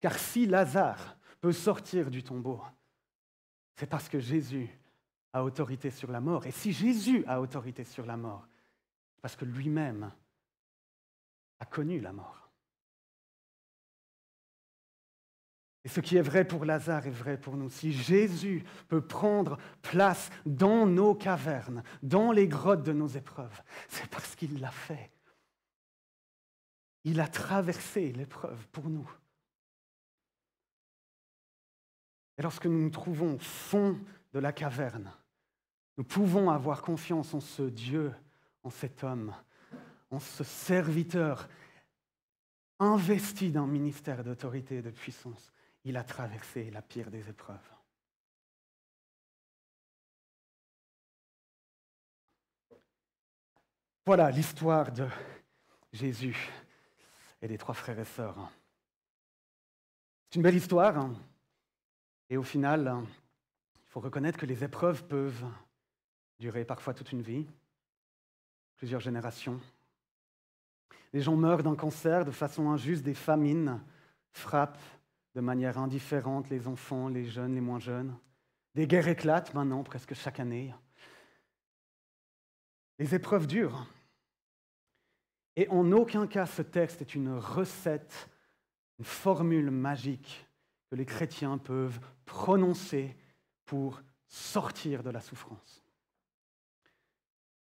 Car 0.00 0.18
si 0.18 0.46
Lazare 0.46 1.16
peut 1.40 1.52
sortir 1.52 2.10
du 2.10 2.22
tombeau, 2.22 2.62
c'est 3.76 3.86
parce 3.86 4.08
que 4.08 4.18
Jésus 4.18 4.68
a 5.32 5.42
autorité 5.42 5.90
sur 5.90 6.10
la 6.10 6.20
mort. 6.20 6.46
Et 6.46 6.50
si 6.50 6.72
Jésus 6.72 7.24
a 7.26 7.40
autorité 7.40 7.84
sur 7.84 8.04
la 8.04 8.16
mort, 8.16 8.46
c'est 9.14 9.20
parce 9.20 9.36
que 9.36 9.44
lui-même 9.44 10.12
a 11.60 11.66
connu 11.66 12.00
la 12.00 12.12
mort. 12.12 12.43
Et 15.84 15.88
ce 15.88 16.00
qui 16.00 16.16
est 16.16 16.22
vrai 16.22 16.46
pour 16.46 16.64
Lazare 16.64 17.06
est 17.06 17.10
vrai 17.10 17.38
pour 17.38 17.56
nous. 17.56 17.68
Si 17.68 17.92
Jésus 17.92 18.64
peut 18.88 19.02
prendre 19.02 19.58
place 19.82 20.30
dans 20.46 20.86
nos 20.86 21.14
cavernes, 21.14 21.82
dans 22.02 22.32
les 22.32 22.48
grottes 22.48 22.82
de 22.82 22.94
nos 22.94 23.08
épreuves, 23.08 23.62
c'est 23.88 24.08
parce 24.08 24.34
qu'il 24.34 24.60
l'a 24.60 24.70
fait. 24.70 25.10
Il 27.04 27.20
a 27.20 27.28
traversé 27.28 28.12
l'épreuve 28.12 28.66
pour 28.68 28.88
nous. 28.88 29.08
Et 32.38 32.42
lorsque 32.42 32.66
nous 32.66 32.80
nous 32.80 32.90
trouvons 32.90 33.34
au 33.34 33.38
fond 33.38 34.00
de 34.32 34.38
la 34.38 34.52
caverne, 34.52 35.12
nous 35.98 36.04
pouvons 36.04 36.50
avoir 36.50 36.80
confiance 36.80 37.34
en 37.34 37.40
ce 37.40 37.62
Dieu, 37.62 38.12
en 38.62 38.70
cet 38.70 39.04
homme, 39.04 39.34
en 40.10 40.18
ce 40.18 40.44
serviteur 40.44 41.46
investi 42.80 43.52
d'un 43.52 43.66
ministère 43.66 44.24
d'autorité 44.24 44.78
et 44.78 44.82
de 44.82 44.90
puissance 44.90 45.53
il 45.84 45.96
a 45.96 46.04
traversé 46.04 46.70
la 46.70 46.82
pire 46.82 47.10
des 47.10 47.28
épreuves. 47.28 47.58
Voilà 54.06 54.30
l'histoire 54.30 54.92
de 54.92 55.08
Jésus 55.92 56.36
et 57.40 57.48
des 57.48 57.56
trois 57.56 57.74
frères 57.74 57.98
et 57.98 58.04
sœurs. 58.04 58.50
C'est 60.28 60.36
une 60.36 60.42
belle 60.42 60.56
histoire. 60.56 60.98
Hein. 60.98 61.14
Et 62.28 62.36
au 62.36 62.42
final, 62.42 63.02
il 63.74 63.88
faut 63.88 64.00
reconnaître 64.00 64.38
que 64.38 64.46
les 64.46 64.64
épreuves 64.64 65.04
peuvent 65.06 65.44
durer 66.38 66.64
parfois 66.64 66.92
toute 66.92 67.12
une 67.12 67.22
vie, 67.22 67.46
plusieurs 68.76 69.00
générations. 69.00 69.60
Les 71.12 71.20
gens 71.20 71.36
meurent 71.36 71.62
d'un 71.62 71.76
cancer 71.76 72.24
de 72.24 72.30
façon 72.30 72.70
injuste, 72.70 73.04
des 73.04 73.14
famines 73.14 73.80
frappent 74.32 74.82
de 75.34 75.40
manière 75.40 75.78
indifférente 75.78 76.48
les 76.50 76.68
enfants, 76.68 77.08
les 77.08 77.26
jeunes, 77.26 77.54
les 77.54 77.60
moins 77.60 77.80
jeunes. 77.80 78.16
Des 78.74 78.86
guerres 78.86 79.08
éclatent 79.08 79.54
maintenant 79.54 79.82
presque 79.82 80.14
chaque 80.14 80.40
année. 80.40 80.74
Les 82.98 83.14
épreuves 83.14 83.46
durent. 83.46 83.86
Et 85.56 85.68
en 85.68 85.90
aucun 85.92 86.26
cas 86.26 86.46
ce 86.46 86.62
texte 86.62 87.00
est 87.00 87.14
une 87.14 87.32
recette, 87.36 88.28
une 88.98 89.04
formule 89.04 89.70
magique 89.70 90.46
que 90.90 90.96
les 90.96 91.06
chrétiens 91.06 91.58
peuvent 91.58 92.00
prononcer 92.24 93.16
pour 93.64 94.02
sortir 94.26 95.02
de 95.02 95.10
la 95.10 95.20
souffrance. 95.20 95.82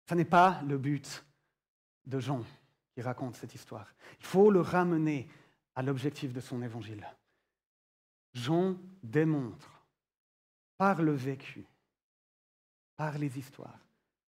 Ce 0.09 0.15
n'est 0.15 0.25
pas 0.25 0.61
le 0.67 0.79
but 0.79 1.25
de 2.07 2.19
Jean 2.19 2.43
qui 2.95 3.03
raconte 3.03 3.37
cette 3.37 3.55
histoire. 3.55 3.95
Il 4.21 4.27
faut 4.27 4.51
le 4.51 4.61
ramener 4.61 5.29
à 5.75 5.83
l'objectif 5.83 6.33
de 6.33 6.41
son 6.41 6.63
évangile. 6.63 7.07
Jean 8.33 8.77
démontre 9.03 9.85
par 10.77 11.03
le 11.03 11.13
vécu, 11.13 11.67
par 12.97 13.19
les 13.19 13.39
histoires, 13.39 13.79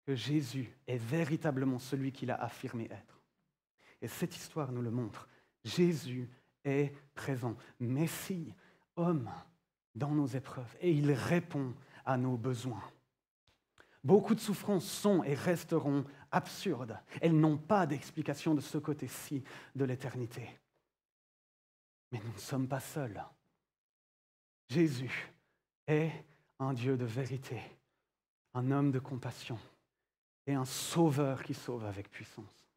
que 0.05 0.15
Jésus 0.15 0.73
est 0.87 0.99
véritablement 0.99 1.79
celui 1.79 2.13
qu'il 2.13 2.31
a 2.31 2.43
affirmé 2.43 2.89
être. 2.91 3.21
Et 4.01 4.09
cette 4.09 4.37
histoire 4.37 4.73
nous 4.73 4.83
le 4.83 4.91
montre. 4.91 5.29
Jésus 5.65 6.31
est 6.65 6.95
présent, 7.15 7.57
Messie, 7.81 8.55
homme, 8.97 9.31
dans 9.95 10.13
nos 10.13 10.27
épreuves, 10.27 10.77
et 10.81 10.93
il 10.93 11.13
répond 11.13 11.75
à 12.05 12.17
nos 12.17 12.37
besoins. 12.37 12.83
Beaucoup 14.05 14.35
de 14.35 14.41
souffrances 14.41 14.89
sont 14.89 15.25
et 15.25 15.35
resteront 15.35 16.05
absurdes. 16.31 16.99
Elles 17.21 17.39
n'ont 17.39 17.59
pas 17.59 17.87
d'explication 17.87 18.55
de 18.55 18.61
ce 18.61 18.79
côté-ci 18.79 19.43
de 19.75 19.85
l'éternité. 19.85 20.49
Mais 22.13 22.21
nous 22.25 22.33
ne 22.33 22.39
sommes 22.39 22.69
pas 22.69 22.81
seuls. 22.81 23.23
Jésus 24.69 25.33
est 25.87 26.13
un 26.59 26.73
Dieu 26.73 26.97
de 26.97 27.05
vérité, 27.05 27.61
un 28.55 28.71
homme 28.71 28.91
de 28.91 28.99
compassion 28.99 29.59
et 30.47 30.55
un 30.55 30.65
sauveur 30.65 31.43
qui 31.43 31.55
sauve 31.55 31.85
avec 31.85 32.11
puissance. 32.11 32.69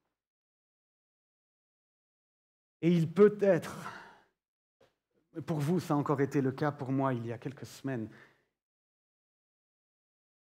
Et 2.82 2.92
il 2.92 3.12
peut 3.12 3.38
être 3.42 3.78
pour 5.46 5.60
vous, 5.60 5.80
ça 5.80 5.94
a 5.94 5.98
encore 5.98 6.20
été 6.22 6.42
le 6.42 6.52
cas 6.52 6.72
pour 6.72 6.92
moi 6.92 7.14
il 7.14 7.26
y 7.26 7.32
a 7.32 7.38
quelques 7.38 7.66
semaines, 7.66 8.10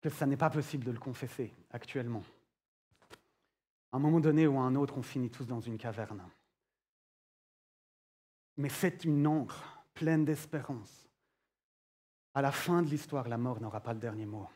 que 0.01 0.09
ça 0.09 0.25
n'est 0.25 0.37
pas 0.37 0.49
possible 0.49 0.83
de 0.83 0.91
le 0.91 0.99
confesser 0.99 1.53
actuellement. 1.69 2.23
À 3.91 3.97
un 3.97 3.99
moment 3.99 4.19
donné 4.19 4.47
ou 4.47 4.57
à 4.57 4.63
un 4.63 4.75
autre, 4.75 4.97
on 4.97 5.03
finit 5.03 5.29
tous 5.29 5.45
dans 5.45 5.59
une 5.59 5.77
caverne. 5.77 6.23
Mais 8.57 8.69
c'est 8.69 9.05
une 9.05 9.27
encre 9.27 9.83
pleine 9.93 10.25
d'espérance. 10.25 11.10
À 12.33 12.41
la 12.41 12.51
fin 12.51 12.81
de 12.81 12.89
l'histoire, 12.89 13.27
la 13.27 13.37
mort 13.37 13.59
n'aura 13.59 13.81
pas 13.81 13.93
le 13.93 13.99
dernier 13.99 14.25
mot. 14.25 14.47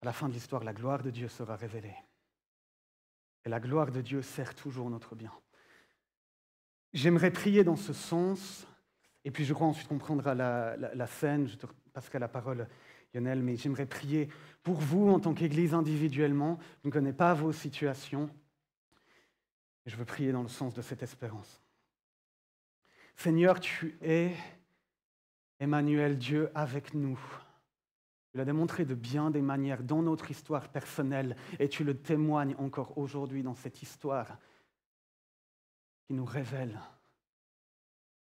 À 0.00 0.06
la 0.06 0.12
fin 0.12 0.28
de 0.28 0.34
l'histoire, 0.34 0.64
la 0.64 0.72
gloire 0.72 1.02
de 1.02 1.10
Dieu 1.10 1.28
sera 1.28 1.56
révélée. 1.56 1.94
Et 3.44 3.48
la 3.48 3.60
gloire 3.60 3.90
de 3.90 4.00
Dieu 4.00 4.22
sert 4.22 4.54
toujours 4.54 4.88
notre 4.88 5.14
bien. 5.14 5.32
J'aimerais 6.92 7.30
prier 7.30 7.64
dans 7.64 7.76
ce 7.76 7.92
sens, 7.92 8.66
et 9.24 9.30
puis 9.30 9.44
je 9.44 9.54
crois 9.54 9.66
ensuite 9.66 9.88
qu'on 9.88 9.98
prendra 9.98 10.34
la, 10.34 11.06
scène, 11.06 11.48
je 11.48 11.56
te 11.56 11.66
passerai 11.92 12.18
la 12.18 12.28
parole, 12.28 12.68
Lionel, 13.14 13.42
mais 13.42 13.56
j'aimerais 13.56 13.86
prier 13.86 14.28
pour 14.62 14.76
vous 14.76 15.08
en 15.08 15.20
tant 15.20 15.34
qu'Église 15.34 15.74
individuellement. 15.74 16.58
Je 16.82 16.88
ne 16.88 16.92
connais 16.92 17.12
pas 17.12 17.34
vos 17.34 17.52
situations, 17.52 18.30
et 19.84 19.90
je 19.90 19.96
veux 19.96 20.04
prier 20.04 20.32
dans 20.32 20.42
le 20.42 20.48
sens 20.48 20.74
de 20.74 20.82
cette 20.82 21.02
espérance. 21.02 21.62
Seigneur, 23.16 23.60
tu 23.60 23.96
es 24.02 24.34
Emmanuel, 25.62 26.18
Dieu 26.18 26.50
avec 26.56 26.92
nous. 26.92 27.20
Tu 28.32 28.38
l'as 28.38 28.44
démontré 28.44 28.84
de 28.84 28.96
bien 28.96 29.30
des 29.30 29.42
manières 29.42 29.84
dans 29.84 30.02
notre 30.02 30.28
histoire 30.28 30.68
personnelle 30.68 31.36
et 31.60 31.68
tu 31.68 31.84
le 31.84 31.96
témoignes 31.96 32.56
encore 32.58 32.98
aujourd'hui 32.98 33.44
dans 33.44 33.54
cette 33.54 33.80
histoire 33.80 34.38
qui 36.04 36.14
nous 36.14 36.24
révèle, 36.24 36.80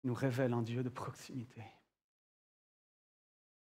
nous 0.02 0.12
révèle 0.12 0.52
un 0.52 0.60
Dieu 0.60 0.82
de 0.82 0.90
proximité. 0.90 1.62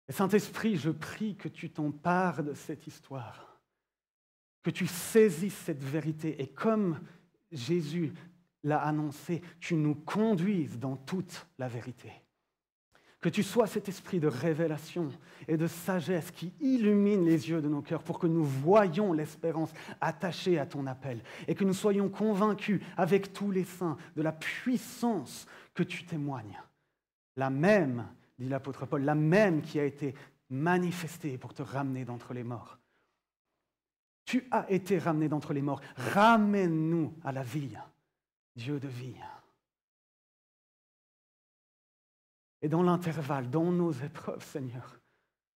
Et 0.09 0.13
Saint-Esprit, 0.13 0.77
je 0.77 0.91
prie 0.91 1.35
que 1.35 1.49
tu 1.49 1.71
t'empares 1.71 2.43
de 2.43 2.53
cette 2.53 2.87
histoire, 2.87 3.59
que 4.63 4.69
tu 4.69 4.87
saisisses 4.87 5.57
cette 5.57 5.83
vérité 5.83 6.43
et 6.43 6.49
comme 6.49 7.01
Jésus 7.51 8.13
l'a 8.63 8.83
annoncé, 8.83 9.41
tu 9.59 9.75
nous 9.75 9.95
conduises 9.95 10.79
dans 10.79 10.99
toute 10.99 11.47
la 11.57 11.69
vérité. 11.69 12.13
Que 13.21 13.29
tu 13.29 13.43
sois 13.43 13.66
cet 13.66 13.89
esprit 13.89 14.21
de 14.21 14.29
révélation 14.29 15.11
et 15.49 15.57
de 15.57 15.66
sagesse 15.66 16.31
qui 16.31 16.53
illumine 16.61 17.25
les 17.25 17.51
yeux 17.51 17.61
de 17.61 17.69
nos 17.69 17.83
cœurs 17.83 18.05
pour 18.05 18.19
que 18.19 18.29
nous 18.29 18.45
voyions 18.45 19.12
l'espérance 19.12 19.73
attachée 20.01 20.59
à 20.59 20.66
ton 20.66 20.87
appel 20.87 21.21
et 21.49 21.57
que 21.57 21.64
nous 21.64 21.75
soyons 21.75 22.09
convaincus 22.09 22.81
avec 22.97 23.33
tous 23.33 23.51
les 23.51 23.64
saints 23.64 23.97
de 24.14 24.23
la 24.23 24.31
puissance 24.31 25.47
que 25.75 25.83
tu 25.83 26.05
témoignes. 26.05 26.61
La 27.37 27.51
même, 27.51 28.07
dit 28.39 28.49
l'apôtre 28.49 28.87
Paul, 28.87 29.03
la 29.03 29.16
même 29.16 29.62
qui 29.62 29.81
a 29.81 29.85
été 29.85 30.14
manifestée 30.51 31.39
pour 31.39 31.55
te 31.55 31.62
ramener 31.62 32.05
d'entre 32.05 32.35
les 32.35 32.45
morts. 32.45 32.79
Tu 34.25 34.47
as 34.51 34.71
été 34.71 34.99
ramené 34.99 35.29
d'entre 35.29 35.53
les 35.53 35.62
morts. 35.62 35.81
Ramène-nous 35.97 37.14
à 37.25 37.33
la 37.33 37.43
vie, 37.43 37.77
Dieu 38.55 38.79
de 38.79 38.89
vie. 38.89 39.16
Et 42.61 42.69
dans 42.69 42.83
l'intervalle, 42.83 43.51
dans 43.51 43.71
nos 43.71 43.93
épreuves, 43.93 44.45
Seigneur, 44.45 45.01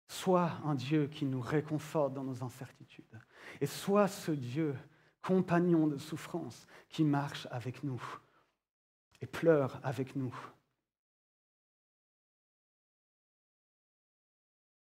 sois 0.06 0.52
un 0.64 0.74
Dieu 0.74 1.08
qui 1.08 1.24
nous 1.24 1.40
réconforte 1.40 2.14
dans 2.14 2.24
nos 2.24 2.42
incertitudes. 2.42 3.20
Et 3.60 3.66
sois 3.66 4.08
ce 4.08 4.30
Dieu, 4.30 4.76
compagnon 5.20 5.86
de 5.86 5.98
souffrance, 5.98 6.66
qui 6.88 7.04
marche 7.04 7.48
avec 7.50 7.82
nous 7.82 8.02
et 9.20 9.26
pleure 9.26 9.80
avec 9.82 10.16
nous. 10.16 10.34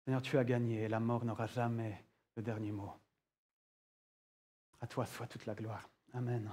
Seigneur, 0.04 0.22
tu 0.22 0.38
as 0.38 0.44
gagné 0.44 0.82
et 0.82 0.88
la 0.90 1.00
mort 1.00 1.24
n'aura 1.24 1.46
jamais 1.46 2.06
le 2.36 2.42
dernier 2.42 2.72
mot. 2.72 2.92
À 4.80 4.88
toi 4.88 5.06
soit 5.06 5.28
toute 5.28 5.46
la 5.46 5.54
gloire. 5.54 5.88
Amen. 6.14 6.50